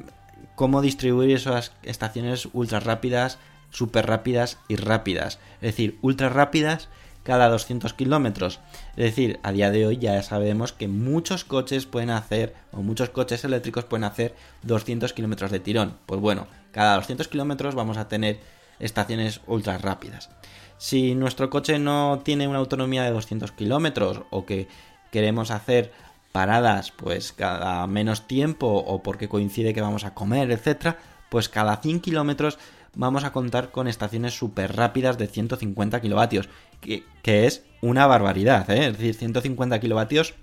cómo 0.53 0.83
distribuir 0.83 1.31
esas 1.31 1.71
estaciones 1.81 2.47
ultra 2.53 2.79
rápidas, 2.79 3.39
super 3.73 4.07
rápidas 4.07 4.59
y 4.69 4.77
rápidas. 4.77 5.39
Es 5.55 5.75
decir, 5.75 5.97
ultra 6.01 6.29
rápidas 6.29 6.87
cada 7.23 7.49
200 7.49 7.93
kilómetros. 7.93 8.59
Es 8.95 9.05
decir, 9.05 9.39
a 9.43 9.51
día 9.51 9.71
de 9.71 9.87
hoy 9.87 9.97
ya 9.97 10.21
sabemos 10.23 10.73
que 10.73 10.87
muchos 10.87 11.43
coches 11.43 11.85
pueden 11.85 12.09
hacer, 12.09 12.53
o 12.71 12.81
muchos 12.81 13.09
coches 13.09 13.43
eléctricos 13.43 13.85
pueden 13.85 14.03
hacer 14.03 14.35
200 14.63 15.13
kilómetros 15.13 15.51
de 15.51 15.59
tirón. 15.59 15.97
Pues 16.05 16.21
bueno, 16.21 16.47
cada 16.71 16.95
200 16.95 17.27
kilómetros 17.27 17.75
vamos 17.75 17.97
a 17.97 18.07
tener 18.07 18.39
estaciones 18.79 19.41
ultra 19.47 19.77
rápidas. 19.77 20.29
Si 20.77 21.15
nuestro 21.15 21.49
coche 21.49 21.79
no 21.79 22.21
tiene 22.23 22.47
una 22.47 22.59
autonomía 22.59 23.03
de 23.03 23.11
200 23.11 23.51
kilómetros 23.53 24.21
o 24.29 24.45
que 24.45 24.67
queremos 25.11 25.51
hacer 25.51 25.91
paradas 26.33 26.91
pues 26.91 27.31
cada 27.31 27.85
menos 27.87 28.27
tiempo 28.27 28.67
o 28.67 29.01
porque 29.03 29.29
coincide 29.29 29.73
que 29.73 29.81
vamos 29.81 30.03
a 30.03 30.13
comer, 30.13 30.51
etcétera, 30.51 30.97
pues 31.29 31.47
cada 31.47 31.77
100 31.77 32.01
kilómetros 32.01 32.57
vamos 32.95 33.23
a 33.23 33.31
contar 33.31 33.71
con 33.71 33.87
estaciones 33.87 34.37
súper 34.37 34.75
rápidas 34.75 35.17
de 35.17 35.27
150 35.27 36.01
kilovatios, 36.01 36.49
que, 36.81 37.03
es 37.23 37.63
una 37.81 38.07
barbaridad, 38.07 38.69
¿eh? 38.69 38.87
es 38.87 38.93
decir, 38.93 39.15
150 39.15 39.79
kilovatios 39.79 40.33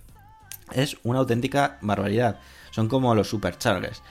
es 0.73 0.97
una 1.03 1.21
auténtica 1.21 1.79
barbaridad. 1.81 2.39
Son 2.71 2.89
como 2.89 3.15
los 3.15 3.29
superchargers. 3.29 4.03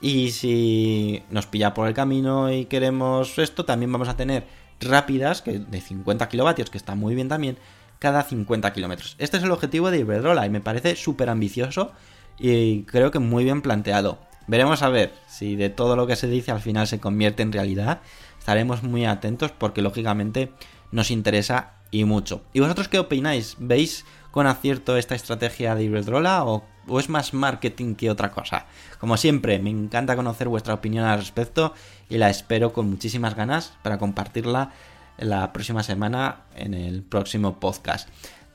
Y 0.00 0.30
si 0.30 1.22
nos 1.30 1.46
pilla 1.46 1.74
por 1.74 1.88
el 1.88 1.94
camino 1.94 2.52
y 2.52 2.66
queremos 2.66 3.38
esto, 3.38 3.64
también 3.64 3.92
vamos 3.92 4.08
a 4.08 4.16
tener 4.16 4.46
rápidas, 4.80 5.42
que 5.42 5.58
de 5.58 5.80
50 5.80 6.28
kilovatios, 6.28 6.70
que 6.70 6.78
está 6.78 6.94
muy 6.94 7.14
bien 7.14 7.28
también, 7.28 7.58
cada 7.98 8.22
50 8.22 8.72
kilómetros. 8.72 9.16
Este 9.18 9.36
es 9.36 9.42
el 9.42 9.50
objetivo 9.50 9.90
de 9.90 9.98
Iberdrola 9.98 10.46
y 10.46 10.50
me 10.50 10.60
parece 10.60 10.94
súper 10.94 11.28
ambicioso 11.28 11.92
y 12.38 12.84
creo 12.84 13.10
que 13.10 13.18
muy 13.18 13.44
bien 13.44 13.60
planteado. 13.60 14.18
Veremos 14.48 14.82
a 14.82 14.88
ver 14.88 15.12
si 15.28 15.56
de 15.56 15.68
todo 15.68 15.94
lo 15.94 16.06
que 16.06 16.16
se 16.16 16.26
dice 16.26 16.50
al 16.50 16.60
final 16.60 16.86
se 16.86 16.98
convierte 16.98 17.42
en 17.42 17.52
realidad. 17.52 18.00
Estaremos 18.38 18.82
muy 18.82 19.04
atentos 19.04 19.52
porque 19.52 19.82
lógicamente 19.82 20.52
nos 20.90 21.10
interesa 21.10 21.74
y 21.90 22.04
mucho. 22.04 22.42
¿Y 22.54 22.60
vosotros 22.60 22.88
qué 22.88 22.98
opináis? 22.98 23.56
¿Veis 23.58 24.06
con 24.30 24.46
acierto 24.46 24.96
esta 24.96 25.14
estrategia 25.14 25.74
de 25.74 25.84
Iberdrola 25.84 26.44
o, 26.44 26.64
es 26.98 27.10
más 27.10 27.34
marketing 27.34 27.94
que 27.94 28.10
otra 28.10 28.30
cosa? 28.30 28.66
Como 28.98 29.18
siempre, 29.18 29.58
me 29.58 29.68
encanta 29.68 30.16
conocer 30.16 30.48
vuestra 30.48 30.74
opinión 30.74 31.04
al 31.04 31.18
respecto 31.18 31.74
y 32.08 32.16
la 32.16 32.30
espero 32.30 32.72
con 32.72 32.88
muchísimas 32.88 33.36
ganas 33.36 33.74
para 33.82 33.98
compartirla 33.98 34.72
la 35.18 35.52
próxima 35.52 35.82
semana 35.82 36.44
en 36.56 36.72
el 36.72 37.02
próximo 37.02 37.60
podcast. 37.60 38.08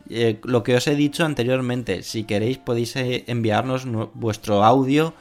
Eh, 0.10 0.42
lo 0.44 0.64
que 0.64 0.76
os 0.76 0.88
he 0.88 0.96
dicho 0.96 1.24
anteriormente, 1.24 2.02
si 2.02 2.24
queréis 2.24 2.58
podéis 2.58 2.96
eh, 2.96 3.26
enviarnos 3.28 3.86
vuestro 4.16 4.64
audio 4.64 5.14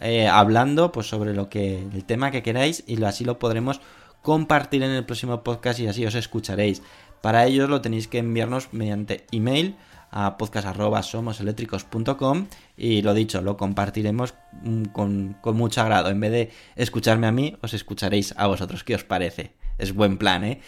eh, 0.00 0.28
hablando 0.28 0.92
pues 0.92 1.08
sobre 1.08 1.34
lo 1.34 1.48
que 1.48 1.78
el 1.78 2.04
tema 2.04 2.30
que 2.30 2.42
queráis 2.42 2.84
y 2.86 3.02
así 3.04 3.24
lo 3.24 3.38
podremos 3.38 3.80
compartir 4.22 4.82
en 4.82 4.90
el 4.90 5.04
próximo 5.04 5.42
podcast 5.42 5.80
y 5.80 5.86
así 5.86 6.06
os 6.06 6.14
escucharéis. 6.14 6.82
Para 7.20 7.46
ello 7.46 7.68
lo 7.68 7.80
tenéis 7.80 8.08
que 8.08 8.18
enviarnos 8.18 8.72
mediante 8.72 9.26
email 9.30 9.76
a 10.10 10.36
podcast.somoseléctricos.com 10.38 12.46
y 12.76 13.02
lo 13.02 13.14
dicho, 13.14 13.42
lo 13.42 13.56
compartiremos 13.56 14.34
mm, 14.62 14.84
con, 14.86 15.36
con, 15.40 15.56
mucho 15.56 15.82
agrado. 15.82 16.10
En 16.10 16.20
vez 16.20 16.32
de 16.32 16.50
escucharme 16.76 17.26
a 17.26 17.32
mí, 17.32 17.56
os 17.62 17.74
escucharéis 17.74 18.34
a 18.36 18.46
vosotros. 18.46 18.84
¿Qué 18.84 18.94
os 18.94 19.04
parece? 19.04 19.54
Es 19.78 19.94
buen 19.94 20.18
plan, 20.18 20.44
¿eh? 20.44 20.60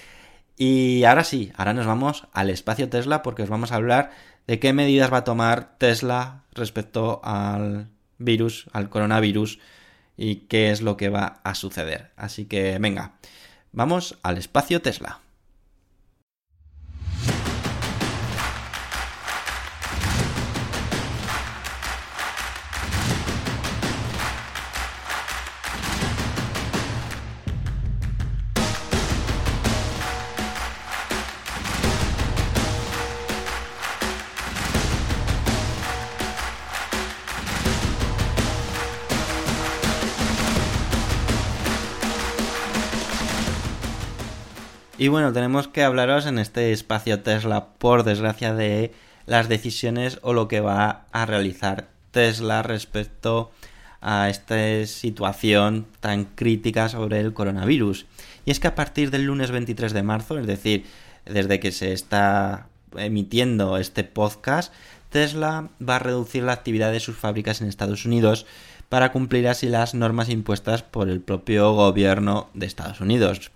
Y 0.57 1.05
ahora 1.05 1.25
sí, 1.25 1.53
ahora 1.57 1.75
nos 1.75 1.87
vamos 1.87 2.27
al 2.33 2.51
espacio 2.51 2.89
Tesla 2.89 3.23
porque 3.23 3.43
os 3.43 3.49
vamos 3.49 3.73
a 3.73 3.77
hablar 3.77 4.11
de 4.47 4.59
qué 4.59 4.73
medidas 4.73 5.13
va 5.13 5.19
a 5.19 5.25
tomar 5.25 5.77
Tesla 5.79 6.45
respecto 6.53 7.21
al 7.25 7.89
virus, 8.23 8.67
al 8.73 8.89
coronavirus 8.89 9.59
y 10.17 10.37
qué 10.47 10.71
es 10.71 10.83
lo 10.83 10.97
que 10.97 11.09
va 11.09 11.41
a 11.45 11.55
suceder. 11.55 12.13
Así 12.17 12.45
que 12.45 12.79
venga, 12.79 13.15
vamos 13.73 14.19
al 14.23 14.39
espacio 14.39 14.83
Tesla. 14.83 15.21
Y 45.03 45.09
bueno, 45.09 45.33
tenemos 45.33 45.67
que 45.67 45.83
hablaros 45.83 46.27
en 46.27 46.39
este 46.39 46.71
espacio 46.71 47.23
Tesla, 47.23 47.71
por 47.79 48.05
desgracia, 48.05 48.55
de 48.55 48.93
las 49.27 49.49
decisiones 49.49 50.21
o 50.23 50.33
lo 50.33 50.47
que 50.47 50.61
va 50.61 51.07
a 51.11 51.27
realizar 51.27 51.89
Tesla 52.13 52.63
respecto 52.63 53.51
a 54.01 54.31
esta 54.31 54.87
situación 54.87 55.89
tan 55.99 56.25
crítica 56.25 56.89
sobre 56.89 57.19
el 57.19 57.33
coronavirus. 57.33 58.07
Y 58.45 58.53
es 58.53 58.61
que 58.61 58.69
a 58.69 58.77
partir 58.77 59.11
del 59.11 59.25
lunes 59.25 59.51
23 59.51 59.93
de 59.93 60.05
marzo, 60.05 60.39
es 60.39 60.47
decir, 60.47 60.87
desde 61.25 61.59
que 61.59 61.73
se 61.73 61.93
está 61.93 62.69
emitiendo 62.97 63.79
este 63.79 64.05
podcast, 64.05 64.73
Tesla 65.11 65.69
va 65.83 65.97
a 65.97 65.99
reducir 65.99 66.45
la 66.45 66.53
actividad 66.53 66.93
de 66.93 67.01
sus 67.01 67.17
fábricas 67.17 67.61
en 67.61 67.67
Estados 67.67 68.07
Unidos 68.07 68.47
para 68.89 69.11
cumplir 69.11 69.49
así 69.49 69.69
las 69.69 69.95
normas 69.95 70.29
impuestas 70.29 70.85
por 70.85 71.09
el 71.09 71.21
propio 71.21 71.73
gobierno 71.73 72.51
de 72.55 72.67
Estados 72.67 73.01
Unidos. 73.01 73.51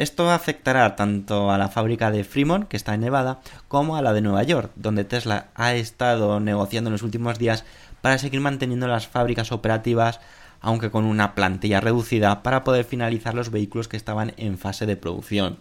Esto 0.00 0.30
afectará 0.30 0.96
tanto 0.96 1.50
a 1.50 1.58
la 1.58 1.68
fábrica 1.68 2.10
de 2.10 2.24
Fremont, 2.24 2.66
que 2.68 2.78
está 2.78 2.94
en 2.94 3.02
Nevada, 3.02 3.40
como 3.68 3.96
a 3.96 4.00
la 4.00 4.14
de 4.14 4.22
Nueva 4.22 4.42
York, 4.44 4.72
donde 4.74 5.04
Tesla 5.04 5.48
ha 5.54 5.74
estado 5.74 6.40
negociando 6.40 6.88
en 6.88 6.92
los 6.92 7.02
últimos 7.02 7.38
días 7.38 7.66
para 8.00 8.16
seguir 8.16 8.40
manteniendo 8.40 8.88
las 8.88 9.06
fábricas 9.06 9.52
operativas, 9.52 10.18
aunque 10.62 10.90
con 10.90 11.04
una 11.04 11.34
plantilla 11.34 11.80
reducida, 11.80 12.42
para 12.42 12.64
poder 12.64 12.86
finalizar 12.86 13.34
los 13.34 13.50
vehículos 13.50 13.88
que 13.88 13.98
estaban 13.98 14.32
en 14.38 14.56
fase 14.56 14.86
de 14.86 14.96
producción. 14.96 15.58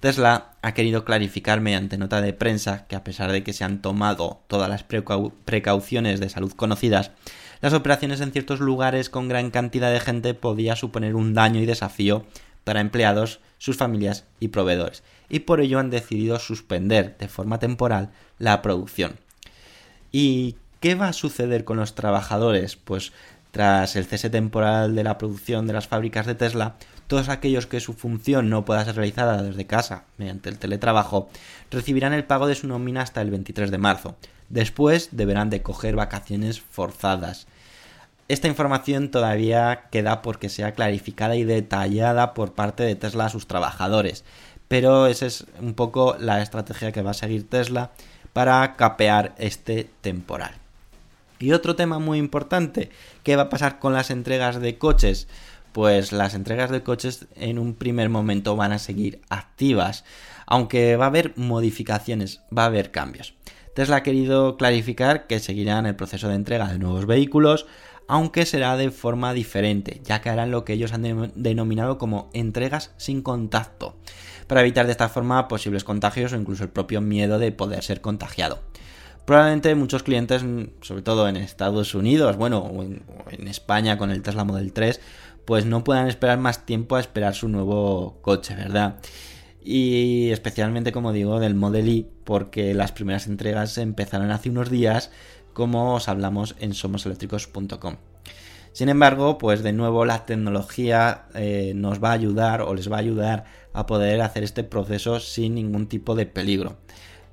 Tesla 0.00 0.52
ha 0.62 0.72
querido 0.72 1.04
clarificar 1.04 1.60
mediante 1.60 1.98
nota 1.98 2.22
de 2.22 2.32
prensa 2.32 2.86
que 2.86 2.96
a 2.96 3.04
pesar 3.04 3.30
de 3.30 3.42
que 3.42 3.52
se 3.52 3.64
han 3.64 3.82
tomado 3.82 4.40
todas 4.46 4.70
las 4.70 4.84
precauciones 4.84 6.18
de 6.18 6.30
salud 6.30 6.52
conocidas, 6.52 7.10
las 7.60 7.74
operaciones 7.74 8.22
en 8.22 8.32
ciertos 8.32 8.60
lugares 8.60 9.10
con 9.10 9.28
gran 9.28 9.50
cantidad 9.50 9.92
de 9.92 10.00
gente 10.00 10.32
podía 10.32 10.76
suponer 10.76 11.14
un 11.14 11.34
daño 11.34 11.60
y 11.60 11.66
desafío 11.66 12.24
para 12.66 12.80
empleados, 12.80 13.38
sus 13.58 13.76
familias 13.76 14.24
y 14.40 14.48
proveedores, 14.48 15.04
y 15.28 15.38
por 15.38 15.60
ello 15.60 15.78
han 15.78 15.88
decidido 15.88 16.40
suspender 16.40 17.16
de 17.16 17.28
forma 17.28 17.60
temporal 17.60 18.10
la 18.40 18.60
producción. 18.60 19.20
¿Y 20.10 20.56
qué 20.80 20.96
va 20.96 21.06
a 21.06 21.12
suceder 21.12 21.62
con 21.62 21.76
los 21.76 21.94
trabajadores? 21.94 22.74
Pues 22.74 23.12
tras 23.52 23.94
el 23.94 24.04
cese 24.04 24.30
temporal 24.30 24.96
de 24.96 25.04
la 25.04 25.16
producción 25.16 25.68
de 25.68 25.74
las 25.74 25.86
fábricas 25.86 26.26
de 26.26 26.34
Tesla, 26.34 26.74
todos 27.06 27.28
aquellos 27.28 27.68
que 27.68 27.78
su 27.78 27.92
función 27.92 28.50
no 28.50 28.64
pueda 28.64 28.84
ser 28.84 28.96
realizada 28.96 29.44
desde 29.44 29.68
casa 29.68 30.02
mediante 30.18 30.48
el 30.48 30.58
teletrabajo 30.58 31.28
recibirán 31.70 32.14
el 32.14 32.24
pago 32.24 32.48
de 32.48 32.56
su 32.56 32.66
nómina 32.66 33.02
hasta 33.02 33.22
el 33.22 33.30
23 33.30 33.70
de 33.70 33.78
marzo. 33.78 34.16
Después 34.48 35.10
deberán 35.12 35.50
de 35.50 35.62
coger 35.62 35.94
vacaciones 35.94 36.60
forzadas. 36.60 37.46
Esta 38.28 38.48
información 38.48 39.12
todavía 39.12 39.84
queda 39.92 40.20
porque 40.20 40.48
sea 40.48 40.72
clarificada 40.72 41.36
y 41.36 41.44
detallada 41.44 42.34
por 42.34 42.54
parte 42.54 42.82
de 42.82 42.96
Tesla 42.96 43.26
a 43.26 43.30
sus 43.30 43.46
trabajadores, 43.46 44.24
pero 44.66 45.06
esa 45.06 45.26
es 45.26 45.46
un 45.60 45.74
poco 45.74 46.16
la 46.18 46.42
estrategia 46.42 46.90
que 46.90 47.02
va 47.02 47.12
a 47.12 47.14
seguir 47.14 47.48
Tesla 47.48 47.92
para 48.32 48.74
capear 48.74 49.36
este 49.38 49.88
temporal. 50.00 50.54
Y 51.38 51.52
otro 51.52 51.76
tema 51.76 52.00
muy 52.00 52.18
importante, 52.18 52.90
¿qué 53.22 53.36
va 53.36 53.42
a 53.42 53.48
pasar 53.48 53.78
con 53.78 53.92
las 53.92 54.10
entregas 54.10 54.60
de 54.60 54.76
coches? 54.76 55.28
Pues 55.72 56.10
las 56.10 56.34
entregas 56.34 56.70
de 56.70 56.82
coches 56.82 57.26
en 57.36 57.60
un 57.60 57.74
primer 57.74 58.08
momento 58.08 58.56
van 58.56 58.72
a 58.72 58.80
seguir 58.80 59.20
activas, 59.28 60.04
aunque 60.46 60.96
va 60.96 61.04
a 61.04 61.08
haber 61.08 61.32
modificaciones, 61.36 62.40
va 62.56 62.64
a 62.64 62.66
haber 62.66 62.90
cambios. 62.90 63.34
Tesla 63.74 63.96
ha 63.96 64.02
querido 64.02 64.56
clarificar 64.56 65.26
que 65.26 65.38
seguirán 65.38 65.84
el 65.84 65.94
proceso 65.94 66.28
de 66.28 66.34
entrega 66.34 66.66
de 66.68 66.78
nuevos 66.78 67.04
vehículos, 67.04 67.66
aunque 68.08 68.46
será 68.46 68.76
de 68.76 68.90
forma 68.90 69.32
diferente, 69.32 70.00
ya 70.04 70.20
que 70.20 70.30
harán 70.30 70.50
lo 70.50 70.64
que 70.64 70.74
ellos 70.74 70.92
han 70.92 71.32
denominado 71.34 71.98
como 71.98 72.30
entregas 72.32 72.92
sin 72.96 73.22
contacto, 73.22 73.96
para 74.46 74.60
evitar 74.60 74.86
de 74.86 74.92
esta 74.92 75.08
forma 75.08 75.48
posibles 75.48 75.84
contagios 75.84 76.32
o 76.32 76.36
incluso 76.36 76.64
el 76.64 76.70
propio 76.70 77.00
miedo 77.00 77.38
de 77.38 77.52
poder 77.52 77.82
ser 77.82 78.00
contagiado. 78.00 78.60
Probablemente 79.26 79.74
muchos 79.74 80.04
clientes, 80.04 80.44
sobre 80.82 81.02
todo 81.02 81.28
en 81.28 81.36
Estados 81.36 81.96
Unidos, 81.96 82.36
bueno, 82.36 82.58
o 82.58 82.84
en, 82.84 83.02
España 83.48 83.98
con 83.98 84.12
el 84.12 84.22
Tesla 84.22 84.44
Model 84.44 84.72
3, 84.72 85.00
pues 85.44 85.66
no 85.66 85.82
puedan 85.82 86.06
esperar 86.06 86.38
más 86.38 86.64
tiempo 86.64 86.94
a 86.94 87.00
esperar 87.00 87.34
su 87.34 87.48
nuevo 87.48 88.20
coche, 88.22 88.54
¿verdad? 88.54 89.00
Y 89.60 90.30
especialmente, 90.30 90.92
como 90.92 91.12
digo, 91.12 91.40
del 91.40 91.56
Model 91.56 91.88
Y, 91.88 92.06
porque 92.22 92.72
las 92.72 92.92
primeras 92.92 93.26
entregas 93.26 93.78
empezaron 93.78 94.30
hace 94.30 94.48
unos 94.48 94.70
días, 94.70 95.10
como 95.56 95.94
os 95.94 96.10
hablamos 96.10 96.54
en 96.60 96.74
somoseléctricos.com. 96.74 97.96
Sin 98.74 98.90
embargo, 98.90 99.38
pues 99.38 99.62
de 99.62 99.72
nuevo 99.72 100.04
la 100.04 100.26
tecnología 100.26 101.24
eh, 101.34 101.72
nos 101.74 102.04
va 102.04 102.10
a 102.10 102.12
ayudar 102.12 102.60
o 102.60 102.74
les 102.74 102.92
va 102.92 102.96
a 102.96 103.00
ayudar 103.00 103.44
a 103.72 103.86
poder 103.86 104.20
hacer 104.20 104.44
este 104.44 104.64
proceso 104.64 105.18
sin 105.18 105.54
ningún 105.54 105.86
tipo 105.86 106.14
de 106.14 106.26
peligro. 106.26 106.76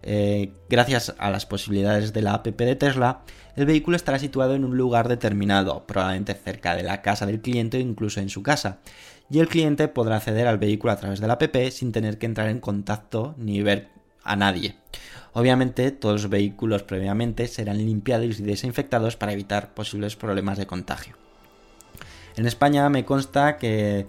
Eh, 0.03 0.53
gracias 0.69 1.13
a 1.17 1.31
las 1.31 1.45
posibilidades 1.45 2.13
de 2.13 2.21
la 2.21 2.35
app 2.35 2.47
de 2.47 2.75
Tesla, 2.77 3.23
el 3.57 3.65
vehículo 3.65 3.97
estará 3.97 4.17
situado 4.19 4.55
en 4.55 4.63
un 4.63 4.77
lugar 4.77 5.09
determinado, 5.09 5.85
probablemente 5.85 6.33
cerca 6.33 6.77
de 6.77 6.83
la 6.83 7.01
casa 7.01 7.25
del 7.25 7.41
cliente 7.41 7.75
o 7.75 7.81
incluso 7.81 8.21
en 8.21 8.29
su 8.29 8.41
casa, 8.41 8.79
y 9.29 9.39
el 9.39 9.49
cliente 9.49 9.89
podrá 9.89 10.15
acceder 10.15 10.47
al 10.47 10.59
vehículo 10.59 10.93
a 10.93 10.97
través 10.97 11.19
de 11.19 11.27
la 11.27 11.33
app 11.33 11.55
sin 11.71 11.91
tener 11.91 12.19
que 12.19 12.25
entrar 12.25 12.47
en 12.47 12.61
contacto 12.61 13.35
ni 13.37 13.61
ver 13.61 13.89
a 14.23 14.35
nadie. 14.35 14.75
Obviamente, 15.33 15.91
todos 15.91 16.23
los 16.23 16.29
vehículos 16.29 16.83
previamente 16.83 17.47
serán 17.47 17.77
limpiados 17.77 18.39
y 18.39 18.43
desinfectados 18.43 19.15
para 19.15 19.33
evitar 19.33 19.73
posibles 19.73 20.15
problemas 20.15 20.57
de 20.57 20.67
contagio. 20.67 21.15
En 22.35 22.45
España 22.45 22.87
me 22.89 23.05
consta 23.05 23.57
que, 23.57 24.05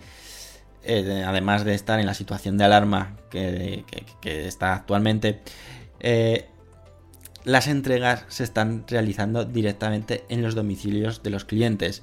eh, 0.82 1.24
además 1.26 1.64
de 1.64 1.74
estar 1.74 1.98
en 1.98 2.06
la 2.06 2.14
situación 2.14 2.58
de 2.58 2.64
alarma 2.64 3.16
que 3.30 3.84
está 4.22 4.74
actualmente, 4.74 5.40
eh, 6.00 6.46
las 7.44 7.66
entregas 7.66 8.24
se 8.28 8.44
están 8.44 8.84
realizando 8.86 9.44
directamente 9.44 10.24
en 10.28 10.42
los 10.42 10.54
domicilios 10.54 11.22
de 11.22 11.30
los 11.30 11.44
clientes. 11.44 12.02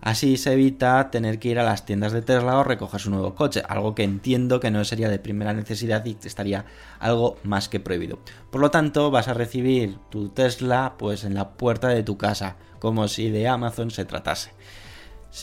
Así 0.00 0.36
se 0.36 0.54
evita 0.54 1.10
tener 1.10 1.38
que 1.38 1.48
ir 1.48 1.58
a 1.58 1.64
las 1.64 1.84
tiendas 1.84 2.12
de 2.12 2.22
Tesla 2.22 2.58
o 2.58 2.64
recoger 2.64 3.00
su 3.00 3.10
nuevo 3.10 3.34
coche, 3.34 3.62
algo 3.68 3.94
que 3.94 4.02
entiendo 4.02 4.60
que 4.60 4.70
no 4.70 4.84
sería 4.84 5.08
de 5.08 5.18
primera 5.18 5.52
necesidad 5.52 6.04
y 6.04 6.16
estaría 6.22 6.64
algo 6.98 7.36
más 7.42 7.68
que 7.68 7.80
prohibido. 7.80 8.18
Por 8.50 8.60
lo 8.60 8.70
tanto, 8.70 9.10
vas 9.10 9.28
a 9.28 9.34
recibir 9.34 9.98
tu 10.10 10.28
Tesla 10.30 10.94
pues 10.98 11.24
en 11.24 11.34
la 11.34 11.50
puerta 11.50 11.88
de 11.88 12.02
tu 12.02 12.16
casa, 12.16 12.56
como 12.78 13.08
si 13.08 13.30
de 13.30 13.48
Amazon 13.48 13.90
se 13.90 14.04
tratase. 14.04 14.52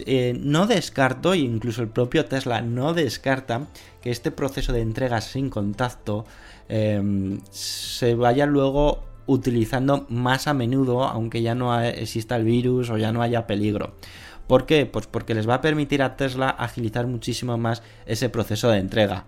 Eh, 0.06 0.38
no 0.38 0.68
descarto, 0.68 1.34
e 1.34 1.38
incluso 1.38 1.82
el 1.82 1.88
propio 1.88 2.26
Tesla 2.26 2.62
no 2.62 2.94
descarta, 2.94 3.68
que 4.02 4.12
este 4.12 4.32
proceso 4.32 4.74
de 4.74 4.82
entregas 4.82 5.26
sin 5.26 5.50
contacto 5.50 6.26
Em, 6.70 7.40
se 7.50 8.16
vaya 8.16 8.46
luego 8.46 9.04
utilizando 9.26 10.06
más 10.10 10.48
a 10.48 10.54
menudo, 10.54 11.04
aunque 11.04 11.42
ya 11.42 11.56
no 11.56 11.80
exista 11.82 12.36
el 12.36 12.44
virus 12.44 12.90
o 12.90 12.98
ya 12.98 13.12
no 13.12 13.22
haya 13.22 13.48
peligro. 13.48 13.94
¿Por 14.48 14.66
qué? 14.66 14.86
Pues 14.86 15.08
porque 15.08 15.36
les 15.36 15.48
va 15.48 15.56
a 15.56 15.62
permitir 15.62 16.02
a 16.02 16.16
Tesla 16.16 16.50
agilizar 16.50 17.06
muchísimo 17.06 17.58
más 17.58 17.84
ese 18.06 18.30
proceso 18.30 18.70
de 18.70 18.80
entrega. 18.80 19.26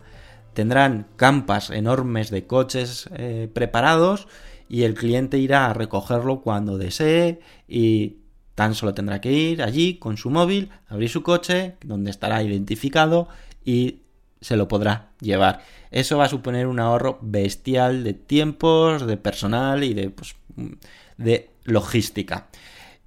Tendrán 0.53 1.07
campas 1.15 1.69
enormes 1.69 2.31
de 2.31 2.47
coches 2.47 3.09
eh, 3.13 3.49
preparados 3.53 4.27
y 4.67 4.83
el 4.83 4.93
cliente 4.93 5.37
irá 5.37 5.69
a 5.69 5.73
recogerlo 5.73 6.41
cuando 6.41 6.77
desee 6.77 7.39
y 7.67 8.17
tan 8.55 8.75
solo 8.75 8.93
tendrá 8.93 9.21
que 9.21 9.31
ir 9.31 9.61
allí 9.61 9.95
con 9.95 10.17
su 10.17 10.29
móvil, 10.29 10.69
abrir 10.87 11.09
su 11.09 11.23
coche, 11.23 11.75
donde 11.81 12.11
estará 12.11 12.43
identificado 12.43 13.27
y 13.63 14.01
se 14.41 14.55
lo 14.55 14.67
podrá 14.67 15.11
llevar. 15.19 15.61
Eso 15.91 16.17
va 16.17 16.25
a 16.25 16.29
suponer 16.29 16.67
un 16.67 16.79
ahorro 16.79 17.19
bestial 17.21 18.03
de 18.03 18.13
tiempos, 18.13 19.05
de 19.05 19.17
personal 19.17 19.83
y 19.83 19.93
de, 19.93 20.09
pues, 20.09 20.35
de 21.17 21.51
logística. 21.63 22.47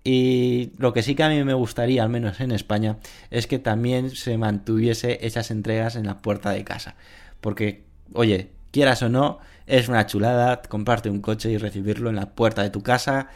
Y 0.04 0.72
lo 0.78 0.92
que 0.92 1.02
sí 1.02 1.14
que 1.14 1.22
a 1.22 1.28
mí 1.28 1.42
me 1.44 1.54
gustaría, 1.54 2.02
al 2.02 2.08
menos 2.08 2.40
en 2.40 2.50
España, 2.50 2.98
es 3.30 3.46
que 3.46 3.58
también 3.58 4.10
se 4.10 4.36
mantuviese 4.36 5.24
esas 5.26 5.50
entregas 5.50 5.94
en 5.96 6.06
la 6.06 6.18
puerta 6.18 6.50
de 6.50 6.64
casa. 6.64 6.96
Porque, 7.40 7.84
oye, 8.12 8.50
quieras 8.72 9.02
o 9.02 9.08
no, 9.08 9.38
es 9.66 9.88
una 9.88 10.06
chulada 10.06 10.62
comprarte 10.62 11.08
un 11.08 11.20
coche 11.20 11.50
y 11.50 11.58
recibirlo 11.58 12.10
en 12.10 12.16
la 12.16 12.34
puerta 12.34 12.62
de 12.62 12.70
tu 12.70 12.82
casa 12.82 13.28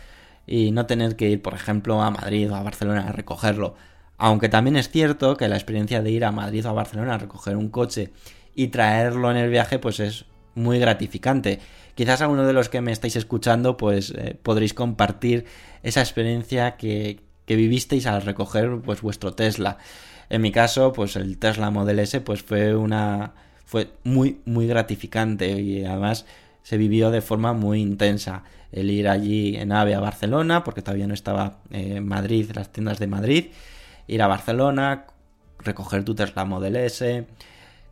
y 0.46 0.72
no 0.72 0.86
tener 0.86 1.16
que 1.16 1.28
ir, 1.28 1.42
por 1.42 1.54
ejemplo, 1.54 2.02
a 2.02 2.10
Madrid 2.10 2.50
o 2.50 2.56
a 2.56 2.62
Barcelona 2.62 3.08
a 3.08 3.12
recogerlo. 3.12 3.76
Aunque 4.18 4.48
también 4.48 4.76
es 4.76 4.90
cierto 4.90 5.36
que 5.36 5.48
la 5.48 5.56
experiencia 5.56 6.02
de 6.02 6.10
ir 6.10 6.24
a 6.24 6.32
Madrid 6.32 6.66
o 6.66 6.70
a 6.70 6.72
Barcelona 6.72 7.14
a 7.14 7.18
recoger 7.18 7.56
un 7.56 7.68
coche 7.68 8.12
y 8.54 8.68
traerlo 8.68 9.30
en 9.30 9.36
el 9.36 9.50
viaje 9.50 9.78
pues 9.78 10.00
es 10.00 10.24
muy 10.54 10.78
gratificante. 10.78 11.60
Quizás 11.96 12.20
alguno 12.20 12.46
de 12.46 12.52
los 12.52 12.68
que 12.68 12.82
me 12.82 12.92
estáis 12.92 13.16
escuchando 13.16 13.78
pues 13.78 14.10
eh, 14.10 14.38
podréis 14.42 14.74
compartir 14.74 15.46
esa 15.82 16.02
experiencia 16.02 16.76
que, 16.76 17.20
vivisteis 17.46 18.06
al 18.06 18.20
recoger 18.20 18.82
pues 18.84 19.00
vuestro 19.00 19.32
Tesla. 19.32 19.78
En 20.28 20.42
mi 20.42 20.52
caso 20.52 20.92
pues 20.92 21.16
el 21.16 21.38
Tesla 21.38 21.70
Model 21.70 21.98
S 22.00 22.20
pues 22.20 22.42
fue 22.42 22.76
una 22.76 23.32
fue 23.64 23.92
muy 24.04 24.40
muy 24.44 24.66
gratificante 24.66 25.58
y 25.58 25.86
además 25.86 26.26
se 26.62 26.76
vivió 26.76 27.10
de 27.10 27.22
forma 27.22 27.54
muy 27.54 27.80
intensa 27.80 28.44
el 28.72 28.90
ir 28.90 29.08
allí 29.08 29.56
en 29.56 29.72
AVE 29.72 29.94
a 29.94 30.00
Barcelona 30.00 30.64
porque 30.64 30.82
todavía 30.82 31.06
no 31.06 31.14
estaba 31.14 31.60
en 31.70 32.06
Madrid 32.06 32.50
las 32.54 32.72
tiendas 32.72 32.98
de 32.98 33.06
Madrid 33.06 33.46
ir 34.06 34.20
a 34.20 34.26
Barcelona 34.26 35.06
recoger 35.60 36.04
tu 36.04 36.14
Tesla 36.14 36.44
Model 36.44 36.76
S 36.76 37.26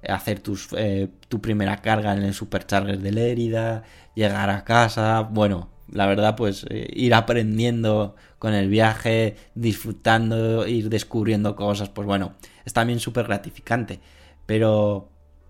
hacer 0.08 0.42
eh, 0.76 1.08
tu 1.28 1.40
primera 1.40 1.80
carga 1.82 2.14
en 2.14 2.22
el 2.22 2.34
Supercharger 2.34 2.98
de 2.98 3.12
Lérida, 3.12 3.82
llegar 4.14 4.50
a 4.50 4.64
casa, 4.64 5.20
bueno, 5.22 5.70
la 5.90 6.06
verdad 6.06 6.36
pues 6.36 6.66
eh, 6.70 6.88
ir 6.92 7.14
aprendiendo 7.14 8.16
con 8.38 8.54
el 8.54 8.68
viaje, 8.68 9.36
disfrutando, 9.54 10.66
ir 10.66 10.88
descubriendo 10.88 11.56
cosas, 11.56 11.88
pues 11.88 12.06
bueno, 12.06 12.34
es 12.64 12.72
también 12.72 13.00
súper 13.00 13.26
gratificante, 13.26 14.00
pero 14.46 15.08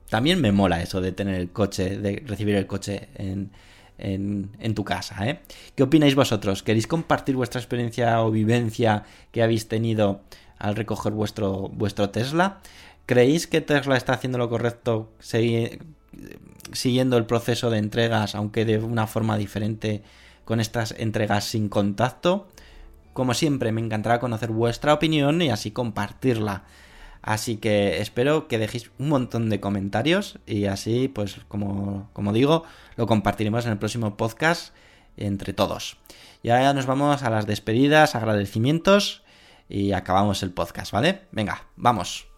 también 0.09 0.41
me 0.41 0.53
mola 0.53 0.81
eso 0.83 1.01
de 1.01 1.13
tener 1.13 1.41
el 1.41 1.51
coche, 1.51 1.99
de 1.99 2.23
recibir 2.27 2.55
el 2.55 2.67
coche 2.67 3.09
en, 3.17 3.51
en, 3.99 4.51
en, 4.61 4.75
tu 4.75 4.85
casa. 4.85 5.29
¿eh? 5.29 5.41
¿Qué 5.75 5.83
opináis 5.83 6.15
vosotros? 6.15 6.63
¿Queréis 6.63 6.87
compartir 6.87 7.37
vuestra 7.37 7.61
experiencia 7.61 8.23
o 8.23 8.31
vivencia 8.31 9.05
que 9.33 9.43
habéis 9.43 9.69
tenido 9.69 10.23
al 10.59 10.77
recoger 10.77 11.13
vuestro, 11.13 11.69
vuestro 11.69 12.11
Tesla? 12.11 12.61
¿Creéis 13.07 13.47
que 13.47 13.61
Tesla 13.61 13.97
está 13.97 14.15
haciendo 14.15 14.39
lo 14.39 14.49
correcto 14.49 15.13
siguiendo 16.73 17.17
el 17.17 17.27
proceso 17.27 17.71
de 17.71 17.79
entregas, 17.79 18.35
aunque 18.35 18.65
de 18.65 18.79
una 18.79 19.07
forma 19.07 19.37
diferente 19.37 20.03
con 20.45 20.61
estas 20.61 20.95
entregas 20.99 21.45
sin 21.45 21.69
contacto? 21.69 22.49
Como 23.13 23.35
siempre, 23.35 23.73
me 23.73 23.81
encantará 23.81 24.21
conocer 24.21 24.51
vuestra 24.51 24.95
opinión 24.95 25.43
y 25.43 25.51
así 25.51 25.71
compartirla. 25.71 26.65
Así 27.21 27.57
que 27.57 28.01
espero 28.01 28.49
que 28.49 28.59
dejéis 28.59 28.91
un 28.99 29.09
montón 29.09 29.49
de 29.49 29.61
comentarios 29.61 30.39
y 30.47 30.67
así, 30.67 31.09
pues 31.09 31.41
como, 31.49 32.11
como 32.13 32.33
digo, 32.33 32.65
lo 32.97 33.07
compartiremos 33.07 33.65
en 33.67 33.73
el 33.73 33.79
próximo 33.79 34.17
podcast 34.17 34.75
entre 35.17 35.53
todos. 35.53 35.97
Y 36.43 36.51
ahora 36.51 36.75
nos 36.75 36.87
vamos 36.87 37.23
a 37.23 37.31
las 37.31 37.47
despedidas, 37.47 38.15
agradecimientos 38.15 39.23
y 39.69 39.93
acabamos 39.93 40.43
el 40.43 40.53
podcast, 40.53 40.93
¿vale? 40.93 41.23
Venga, 41.33 41.69
vamos. 41.77 42.34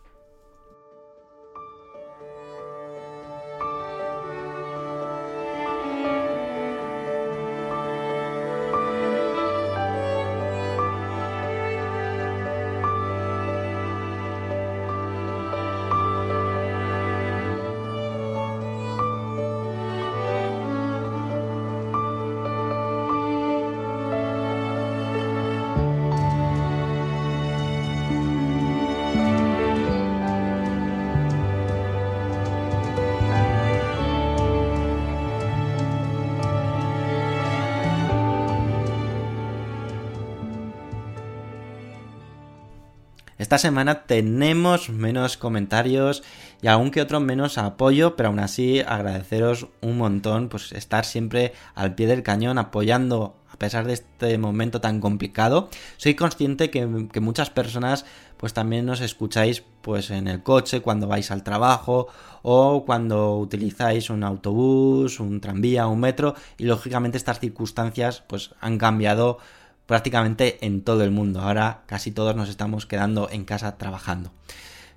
Esta 43.39 43.59
semana 43.59 44.05
tenemos 44.05 44.89
menos 44.89 45.37
comentarios 45.37 46.23
y 46.63 46.69
aún 46.69 46.91
que 46.91 47.03
otro 47.03 47.21
menos 47.21 47.59
apoyo, 47.59 48.17
pero 48.17 48.31
aún 48.31 48.39
así 48.39 48.81
agradeceros 48.81 49.69
un 49.83 49.99
montón, 49.99 50.49
pues 50.49 50.73
estar 50.73 51.05
siempre 51.05 51.53
al 51.75 51.95
pie 51.95 52.07
del 52.07 52.23
cañón 52.23 52.57
apoyando 52.57 53.37
a 53.57 53.59
pesar 53.59 53.87
de 53.87 53.95
este 53.95 54.39
momento 54.39 54.81
tan 54.81 55.01
complicado. 55.01 55.69
Soy 55.97 56.15
consciente 56.15 56.71
que, 56.71 57.09
que, 57.11 57.21
muchas 57.21 57.49
personas 57.49 58.05
pues 58.37 58.53
también 58.53 58.85
nos 58.85 59.01
escucháis 59.01 59.63
pues 59.81 60.11
en 60.11 60.29
el 60.29 60.43
coche 60.43 60.81
cuando 60.81 61.07
vais 61.07 61.31
al 61.31 61.43
trabajo 61.43 62.09
o 62.43 62.85
cuando 62.85 63.39
utilizáis 63.39 64.11
un 64.11 64.25
autobús, 64.25 65.21
un 65.21 65.41
tranvía, 65.41 65.87
un 65.87 66.01
metro 66.01 66.35
y 66.59 66.65
lógicamente 66.65 67.17
estas 67.17 67.41
circunstancias 67.41 68.23
pues 68.27 68.51
han 68.61 68.77
cambiado 68.77 69.39
prácticamente 69.87 70.65
en 70.65 70.83
todo 70.83 71.05
el 71.05 71.11
mundo. 71.11 71.41
Ahora 71.41 71.83
casi 71.87 72.11
todos 72.11 72.37
nos 72.37 72.49
estamos 72.49 72.87
quedando 72.87 73.29
en 73.31 73.45
casa 73.45 73.79
trabajando. 73.79 74.33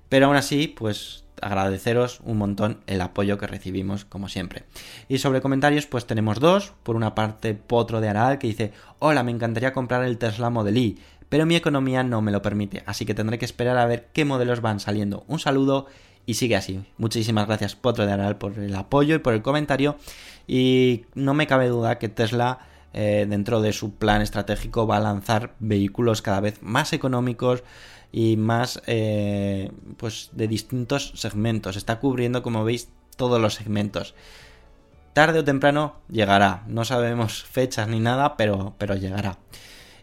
Pero 0.08 0.26
aún 0.26 0.36
así, 0.36 0.66
pues 0.68 1.24
agradeceros 1.40 2.20
un 2.24 2.38
montón 2.38 2.80
el 2.86 3.00
apoyo 3.00 3.38
que 3.38 3.46
recibimos 3.46 4.04
como 4.04 4.28
siempre. 4.28 4.64
Y 5.08 5.18
sobre 5.18 5.40
comentarios, 5.40 5.86
pues 5.86 6.06
tenemos 6.06 6.40
dos. 6.40 6.72
Por 6.82 6.96
una 6.96 7.14
parte, 7.14 7.54
Potro 7.54 8.00
de 8.00 8.08
Aral 8.08 8.38
que 8.38 8.48
dice, 8.48 8.72
hola, 8.98 9.22
me 9.22 9.30
encantaría 9.30 9.72
comprar 9.72 10.04
el 10.04 10.18
Tesla 10.18 10.50
Model 10.50 10.76
Y, 10.76 10.98
pero 11.28 11.46
mi 11.46 11.56
economía 11.56 12.02
no 12.02 12.20
me 12.22 12.32
lo 12.32 12.42
permite, 12.42 12.82
así 12.86 13.06
que 13.06 13.14
tendré 13.14 13.38
que 13.38 13.44
esperar 13.44 13.78
a 13.78 13.86
ver 13.86 14.08
qué 14.12 14.24
modelos 14.24 14.60
van 14.60 14.80
saliendo. 14.80 15.24
Un 15.28 15.38
saludo 15.38 15.86
y 16.26 16.34
sigue 16.34 16.56
así. 16.56 16.84
Muchísimas 16.98 17.46
gracias 17.46 17.76
Potro 17.76 18.04
de 18.04 18.12
Aral 18.12 18.36
por 18.36 18.58
el 18.58 18.74
apoyo 18.74 19.14
y 19.14 19.20
por 19.20 19.32
el 19.32 19.42
comentario. 19.42 19.96
Y 20.46 21.04
no 21.14 21.32
me 21.32 21.46
cabe 21.46 21.68
duda 21.68 21.98
que 21.98 22.08
Tesla 22.08 22.58
eh, 22.92 23.26
dentro 23.28 23.60
de 23.60 23.72
su 23.72 23.94
plan 23.94 24.22
estratégico 24.22 24.86
va 24.86 24.96
a 24.96 25.00
lanzar 25.00 25.54
vehículos 25.58 26.22
cada 26.22 26.40
vez 26.40 26.62
más 26.62 26.92
económicos 26.92 27.62
y 28.12 28.36
más 28.36 28.82
eh, 28.86 29.70
pues 29.96 30.30
de 30.32 30.48
distintos 30.48 31.12
segmentos. 31.14 31.76
Está 31.76 32.00
cubriendo, 32.00 32.42
como 32.42 32.64
veis, 32.64 32.88
todos 33.16 33.40
los 33.40 33.54
segmentos. 33.54 34.14
Tarde 35.12 35.40
o 35.40 35.44
temprano 35.44 35.96
llegará. 36.08 36.64
No 36.66 36.84
sabemos 36.84 37.44
fechas 37.50 37.88
ni 37.88 38.00
nada, 38.00 38.36
pero, 38.36 38.74
pero 38.78 38.96
llegará. 38.96 39.38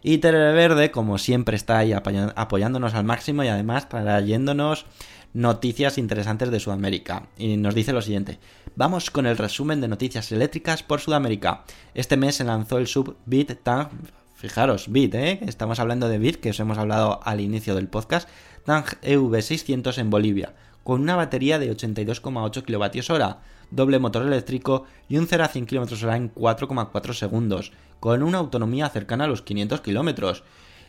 Y 0.02 0.18
Televerde, 0.18 0.90
como 0.90 1.18
siempre, 1.18 1.56
está 1.56 1.78
ahí 1.78 1.92
apoyándonos 1.92 2.94
al 2.94 3.04
máximo 3.04 3.42
y 3.42 3.48
además 3.48 3.88
trayéndonos 3.88 4.86
noticias 5.34 5.98
interesantes 5.98 6.50
de 6.50 6.60
Sudamérica. 6.60 7.28
Y 7.36 7.56
nos 7.56 7.74
dice 7.74 7.92
lo 7.92 8.00
siguiente. 8.00 8.38
Vamos 8.78 9.10
con 9.10 9.26
el 9.26 9.36
resumen 9.36 9.80
de 9.80 9.88
noticias 9.88 10.30
eléctricas 10.30 10.84
por 10.84 11.00
Sudamérica. 11.00 11.64
Este 11.94 12.16
mes 12.16 12.36
se 12.36 12.44
lanzó 12.44 12.78
el 12.78 12.86
sub 12.86 13.16
Bit 13.26 13.64
Tang. 13.64 13.88
Fijaros, 14.36 14.92
Bit, 14.92 15.16
¿eh? 15.16 15.40
Estamos 15.48 15.80
hablando 15.80 16.08
de 16.08 16.18
Bit, 16.18 16.36
que 16.36 16.50
os 16.50 16.60
hemos 16.60 16.78
hablado 16.78 17.18
al 17.24 17.40
inicio 17.40 17.74
del 17.74 17.88
podcast. 17.88 18.28
Tang 18.64 18.84
EV600 19.02 19.98
en 19.98 20.10
Bolivia, 20.10 20.54
con 20.84 21.00
una 21.00 21.16
batería 21.16 21.58
de 21.58 21.76
82,8 21.76 22.62
kWh, 22.62 23.40
doble 23.72 23.98
motor 23.98 24.24
eléctrico 24.24 24.84
y 25.08 25.18
un 25.18 25.26
0 25.26 25.42
a 25.42 25.48
100 25.48 25.66
km 25.66 25.94
h 25.94 26.16
en 26.16 26.32
4,4 26.32 27.14
segundos, 27.14 27.72
con 27.98 28.22
una 28.22 28.38
autonomía 28.38 28.88
cercana 28.90 29.24
a 29.24 29.26
los 29.26 29.42
500 29.42 29.80
km. 29.80 30.44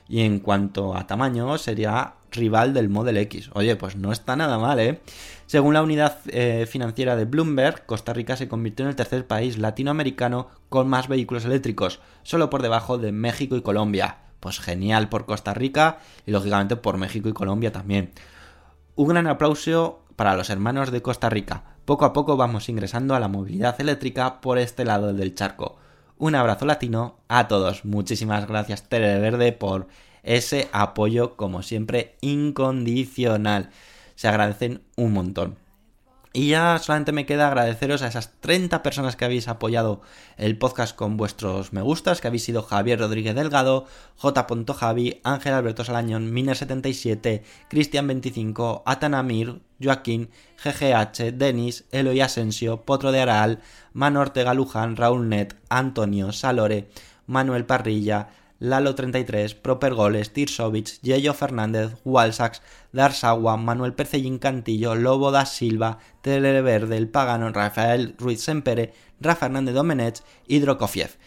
Y 0.08 0.22
en 0.22 0.40
cuanto 0.40 0.96
a 0.96 1.08
tamaño, 1.08 1.58
sería 1.58 2.14
rival 2.32 2.76
del 2.76 2.90
Model 2.90 3.18
X. 3.18 3.50
Oye, 3.54 3.76
pues 3.76 3.96
no 3.96 4.12
está 4.12 4.36
nada 4.36 4.60
mal, 4.60 4.80
¿eh? 4.80 5.02
Según 5.50 5.74
la 5.74 5.82
unidad 5.82 6.20
eh, 6.28 6.68
financiera 6.68 7.16
de 7.16 7.26
Bloomberg, 7.26 7.88
Costa 7.88 8.14
Rica 8.14 8.36
se 8.36 8.48
convirtió 8.48 8.86
en 8.86 8.90
el 8.90 8.96
tercer 8.96 9.26
país 9.26 9.58
latinoamericano 9.58 10.48
con 10.70 10.88
más 10.88 11.08
vehículos 11.08 11.44
eléctricos, 11.44 12.02
solo 12.22 12.52
por 12.52 12.62
debajo 12.62 13.00
de 13.00 13.12
México 13.12 13.56
y 13.56 13.64
Colombia. 13.64 14.18
Pues 14.42 14.60
genial 14.60 15.10
por 15.10 15.26
Costa 15.26 15.56
Rica 15.56 15.98
y 16.28 16.30
lógicamente 16.30 16.76
por 16.76 17.00
México 17.00 17.30
y 17.30 17.34
Colombia 17.34 17.72
también. 17.72 18.12
Un 18.94 19.08
gran 19.08 19.26
aplauso 19.26 20.04
para 20.16 20.36
los 20.36 20.52
hermanos 20.52 20.92
de 20.92 21.02
Costa 21.02 21.32
Rica. 21.32 21.64
Poco 21.84 22.06
a 22.06 22.14
poco 22.14 22.38
vamos 22.38 22.70
ingresando 22.70 23.16
a 23.16 23.20
la 23.20 23.28
movilidad 23.28 23.82
eléctrica 23.82 24.42
por 24.42 24.60
este 24.60 24.86
lado 24.86 25.16
del 25.16 25.34
charco. 25.34 25.78
Un 26.20 26.36
abrazo 26.36 26.68
latino 26.68 27.22
a 27.28 27.48
todos. 27.48 27.86
Muchísimas 27.86 28.48
gracias 28.48 28.88
Tere 28.88 29.20
Verde 29.20 29.52
por 29.52 29.88
ese 30.22 30.70
apoyo, 30.74 31.36
como 31.36 31.64
siempre, 31.64 32.18
incondicional. 32.22 33.72
Se 34.20 34.28
agradecen 34.28 34.82
un 34.98 35.14
montón. 35.14 35.58
Y 36.34 36.50
ya 36.50 36.78
solamente 36.78 37.14
me 37.14 37.26
queda 37.26 37.48
agradeceros 37.48 38.02
a 38.02 38.10
esas 38.10 38.34
30 38.42 38.84
personas 38.84 39.16
que 39.16 39.24
habéis 39.24 39.48
apoyado 39.48 40.02
el 40.36 40.58
podcast 40.58 40.94
con 40.94 41.16
vuestros 41.16 41.72
me 41.72 41.82
gustas, 41.82 42.20
que 42.20 42.28
habéis 42.28 42.44
sido 42.44 42.62
Javier 42.62 43.00
Rodríguez 43.00 43.34
Delgado, 43.34 43.86
J. 44.18 44.46
Javi, 44.74 45.22
Ángel 45.24 45.54
Alberto 45.54 45.86
Salañón, 45.86 46.34
Miner77, 46.34 47.44
Cristian25, 47.72 48.84
Atanamir, 48.86 49.62
Joaquín, 49.82 50.32
GGH, 50.66 51.32
Denis, 51.38 51.86
Eloy 51.94 52.20
Asensio, 52.20 52.82
Potro 52.82 53.14
de 53.14 53.22
Aral, 53.22 53.62
Mano 53.94 54.20
Ortega 54.20 54.54
Luján, 54.54 54.98
Raúl 54.98 55.30
Net, 55.30 55.56
Antonio, 55.70 56.34
Salore, 56.34 56.90
Manuel 57.26 57.66
Parrilla, 57.66 58.32
Lalo33, 58.60 59.56
Proper 59.56 59.94
Goles, 59.94 60.34
Tirsovic, 60.34 61.00
Yello 61.02 61.34
Fernández, 61.34 61.94
Walsax, 62.04 62.62
Darsawa, 62.92 63.58
Manuel 63.58 63.94
Percellín 63.94 64.40
Cantillo, 64.40 64.96
Lobo 64.96 65.32
da 65.32 65.46
Silva, 65.46 66.00
Televerde, 66.22 66.98
El 66.98 67.08
Pagano, 67.08 67.52
Rafael 67.52 68.16
Ruiz 68.18 68.42
Sempere, 68.42 68.94
Rafa 69.22 69.46
Hernández 69.48 69.76
Domenech 69.76 70.22
y 70.48 70.60
Drokofiev. 70.60 71.18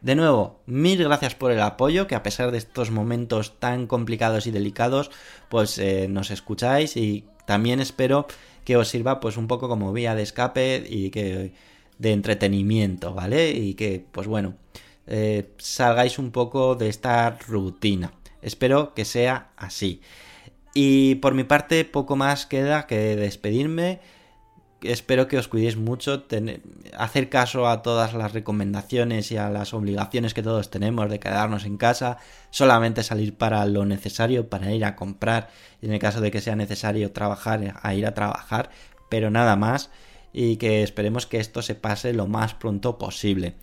De 0.00 0.14
nuevo, 0.14 0.60
mil 0.66 1.04
gracias 1.04 1.34
por 1.34 1.52
el 1.52 1.60
apoyo, 1.60 2.06
que 2.06 2.14
a 2.14 2.22
pesar 2.22 2.50
de 2.50 2.58
estos 2.58 2.90
momentos 2.90 3.58
tan 3.58 3.86
complicados 3.86 4.46
y 4.46 4.50
delicados, 4.50 5.10
pues 5.50 5.78
eh, 5.78 6.08
nos 6.08 6.30
escucháis 6.30 6.96
y 6.96 7.24
también 7.44 7.80
espero 7.80 8.26
que 8.64 8.76
os 8.76 8.88
sirva 8.88 9.20
pues 9.20 9.36
un 9.36 9.46
poco 9.46 9.68
como 9.68 9.92
vía 9.92 10.14
de 10.14 10.22
escape 10.22 10.86
y 10.88 11.10
que 11.10 11.52
de 11.98 12.12
entretenimiento, 12.12 13.12
¿vale? 13.12 13.50
Y 13.50 13.74
que, 13.74 14.02
pues 14.10 14.26
bueno, 14.26 14.54
eh, 15.06 15.52
salgáis 15.58 16.18
un 16.18 16.30
poco 16.30 16.74
de 16.74 16.88
esta 16.88 17.30
rutina. 17.48 18.12
Espero 18.42 18.94
que 18.94 19.04
sea 19.04 19.50
así. 19.56 20.00
Y 20.74 21.16
por 21.16 21.34
mi 21.34 21.44
parte, 21.44 21.84
poco 21.84 22.16
más 22.16 22.46
queda 22.46 22.86
que 22.86 23.16
despedirme. 23.16 24.00
Espero 24.82 25.28
que 25.28 25.36
os 25.36 25.48
cuidéis 25.48 25.76
mucho, 25.76 26.24
hacer 26.96 27.28
caso 27.28 27.68
a 27.68 27.82
todas 27.82 28.14
las 28.14 28.32
recomendaciones 28.32 29.30
y 29.30 29.36
a 29.36 29.50
las 29.50 29.74
obligaciones 29.74 30.32
que 30.32 30.42
todos 30.42 30.70
tenemos 30.70 31.10
de 31.10 31.20
quedarnos 31.20 31.66
en 31.66 31.76
casa, 31.76 32.16
solamente 32.48 33.02
salir 33.02 33.34
para 33.34 33.66
lo 33.66 33.84
necesario, 33.84 34.48
para 34.48 34.72
ir 34.72 34.86
a 34.86 34.96
comprar, 34.96 35.50
y 35.82 35.86
en 35.86 35.92
el 35.92 35.98
caso 35.98 36.22
de 36.22 36.30
que 36.30 36.40
sea 36.40 36.56
necesario 36.56 37.12
trabajar, 37.12 37.74
a 37.82 37.94
ir 37.94 38.06
a 38.06 38.14
trabajar, 38.14 38.70
pero 39.10 39.30
nada 39.30 39.54
más, 39.54 39.90
y 40.32 40.56
que 40.56 40.82
esperemos 40.82 41.26
que 41.26 41.40
esto 41.40 41.60
se 41.60 41.74
pase 41.74 42.14
lo 42.14 42.26
más 42.26 42.54
pronto 42.54 42.96
posible. 42.96 43.56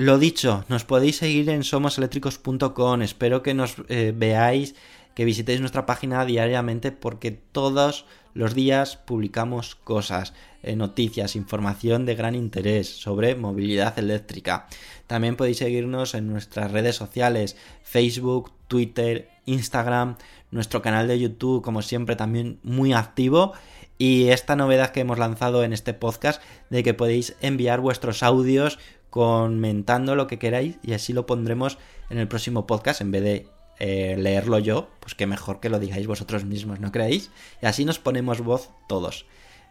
Lo 0.00 0.18
dicho, 0.18 0.64
nos 0.70 0.86
podéis 0.86 1.16
seguir 1.16 1.50
en 1.50 1.62
somoseléctricos.com. 1.62 3.02
Espero 3.02 3.42
que 3.42 3.52
nos 3.52 3.76
eh, 3.90 4.14
veáis, 4.16 4.74
que 5.14 5.26
visitéis 5.26 5.60
nuestra 5.60 5.84
página 5.84 6.24
diariamente 6.24 6.90
porque 6.90 7.32
todos 7.32 8.06
los 8.32 8.54
días 8.54 8.96
publicamos 8.96 9.74
cosas, 9.74 10.32
eh, 10.62 10.74
noticias, 10.74 11.36
información 11.36 12.06
de 12.06 12.14
gran 12.14 12.34
interés 12.34 12.88
sobre 12.88 13.34
movilidad 13.34 13.98
eléctrica. 13.98 14.68
También 15.06 15.36
podéis 15.36 15.58
seguirnos 15.58 16.14
en 16.14 16.28
nuestras 16.28 16.72
redes 16.72 16.96
sociales, 16.96 17.58
Facebook, 17.82 18.52
Twitter, 18.68 19.28
Instagram, 19.44 20.16
nuestro 20.50 20.80
canal 20.80 21.08
de 21.08 21.20
YouTube, 21.20 21.60
como 21.62 21.82
siempre, 21.82 22.16
también 22.16 22.58
muy 22.62 22.94
activo. 22.94 23.52
Y 23.98 24.28
esta 24.28 24.56
novedad 24.56 24.92
que 24.92 25.00
hemos 25.00 25.18
lanzado 25.18 25.62
en 25.62 25.74
este 25.74 25.92
podcast 25.92 26.40
de 26.70 26.82
que 26.82 26.94
podéis 26.94 27.36
enviar 27.42 27.82
vuestros 27.82 28.22
audios 28.22 28.78
comentando 29.10 30.14
lo 30.14 30.26
que 30.26 30.38
queráis 30.38 30.78
y 30.82 30.92
así 30.92 31.12
lo 31.12 31.26
pondremos 31.26 31.78
en 32.08 32.18
el 32.18 32.28
próximo 32.28 32.66
podcast 32.66 33.00
en 33.00 33.10
vez 33.10 33.22
de 33.22 33.46
eh, 33.78 34.16
leerlo 34.18 34.58
yo, 34.58 34.88
pues 35.00 35.14
que 35.14 35.26
mejor 35.26 35.60
que 35.60 35.68
lo 35.68 35.78
digáis 35.78 36.06
vosotros 36.06 36.44
mismos, 36.44 36.80
¿no 36.80 36.92
creéis? 36.92 37.30
Y 37.62 37.66
así 37.66 37.84
nos 37.84 37.98
ponemos 37.98 38.40
voz 38.40 38.70
todos. 38.88 39.26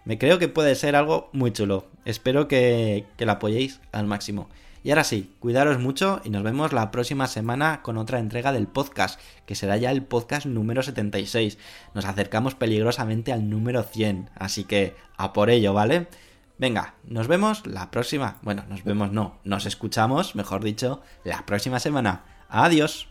Me 0.06 0.18
creo 0.18 0.40
que 0.40 0.48
puede 0.48 0.76
ser 0.76 0.96
algo 0.96 1.30
muy 1.34 1.52
chulo. 1.52 1.88
Espero 2.06 2.48
que, 2.48 3.06
que 3.18 3.26
lo 3.26 3.34
apoyéis 3.34 3.80
al 3.92 4.08
máximo. 4.08 4.50
Y 4.82 4.92
ahora 4.92 5.04
sí, 5.04 5.36
cuidaros 5.40 5.78
mucho 5.78 6.22
y 6.24 6.30
nos 6.30 6.42
vemos 6.42 6.72
la 6.72 6.90
próxima 6.90 7.28
semana 7.28 7.82
con 7.84 7.98
otra 7.98 8.20
entrega 8.20 8.54
del 8.54 8.66
podcast, 8.66 9.20
que 9.46 9.56
será 9.56 9.76
ya 9.76 9.92
el 9.92 10.04
podcast 10.04 10.46
número 10.46 10.82
76. 10.82 11.58
Nos 11.94 12.06
acercamos 12.06 12.56
peligrosamente 12.56 13.34
al 13.34 13.50
número 13.50 13.84
100, 13.84 14.30
así 14.36 14.64
que 14.64 14.96
a 15.18 15.34
por 15.34 15.50
ello, 15.50 15.74
¿vale? 15.74 16.08
Venga, 16.60 16.96
nos 17.06 17.28
vemos 17.30 17.66
la 17.66 17.90
próxima. 17.90 18.38
Bueno, 18.42 18.66
nos 18.68 18.84
vemos 18.84 19.14
no, 19.14 19.40
nos 19.46 19.66
escuchamos, 19.66 20.36
mejor 20.36 20.62
dicho, 20.62 21.02
la 21.24 21.46
próxima 21.46 21.80
semana. 21.80 22.26
Adiós. 22.50 23.08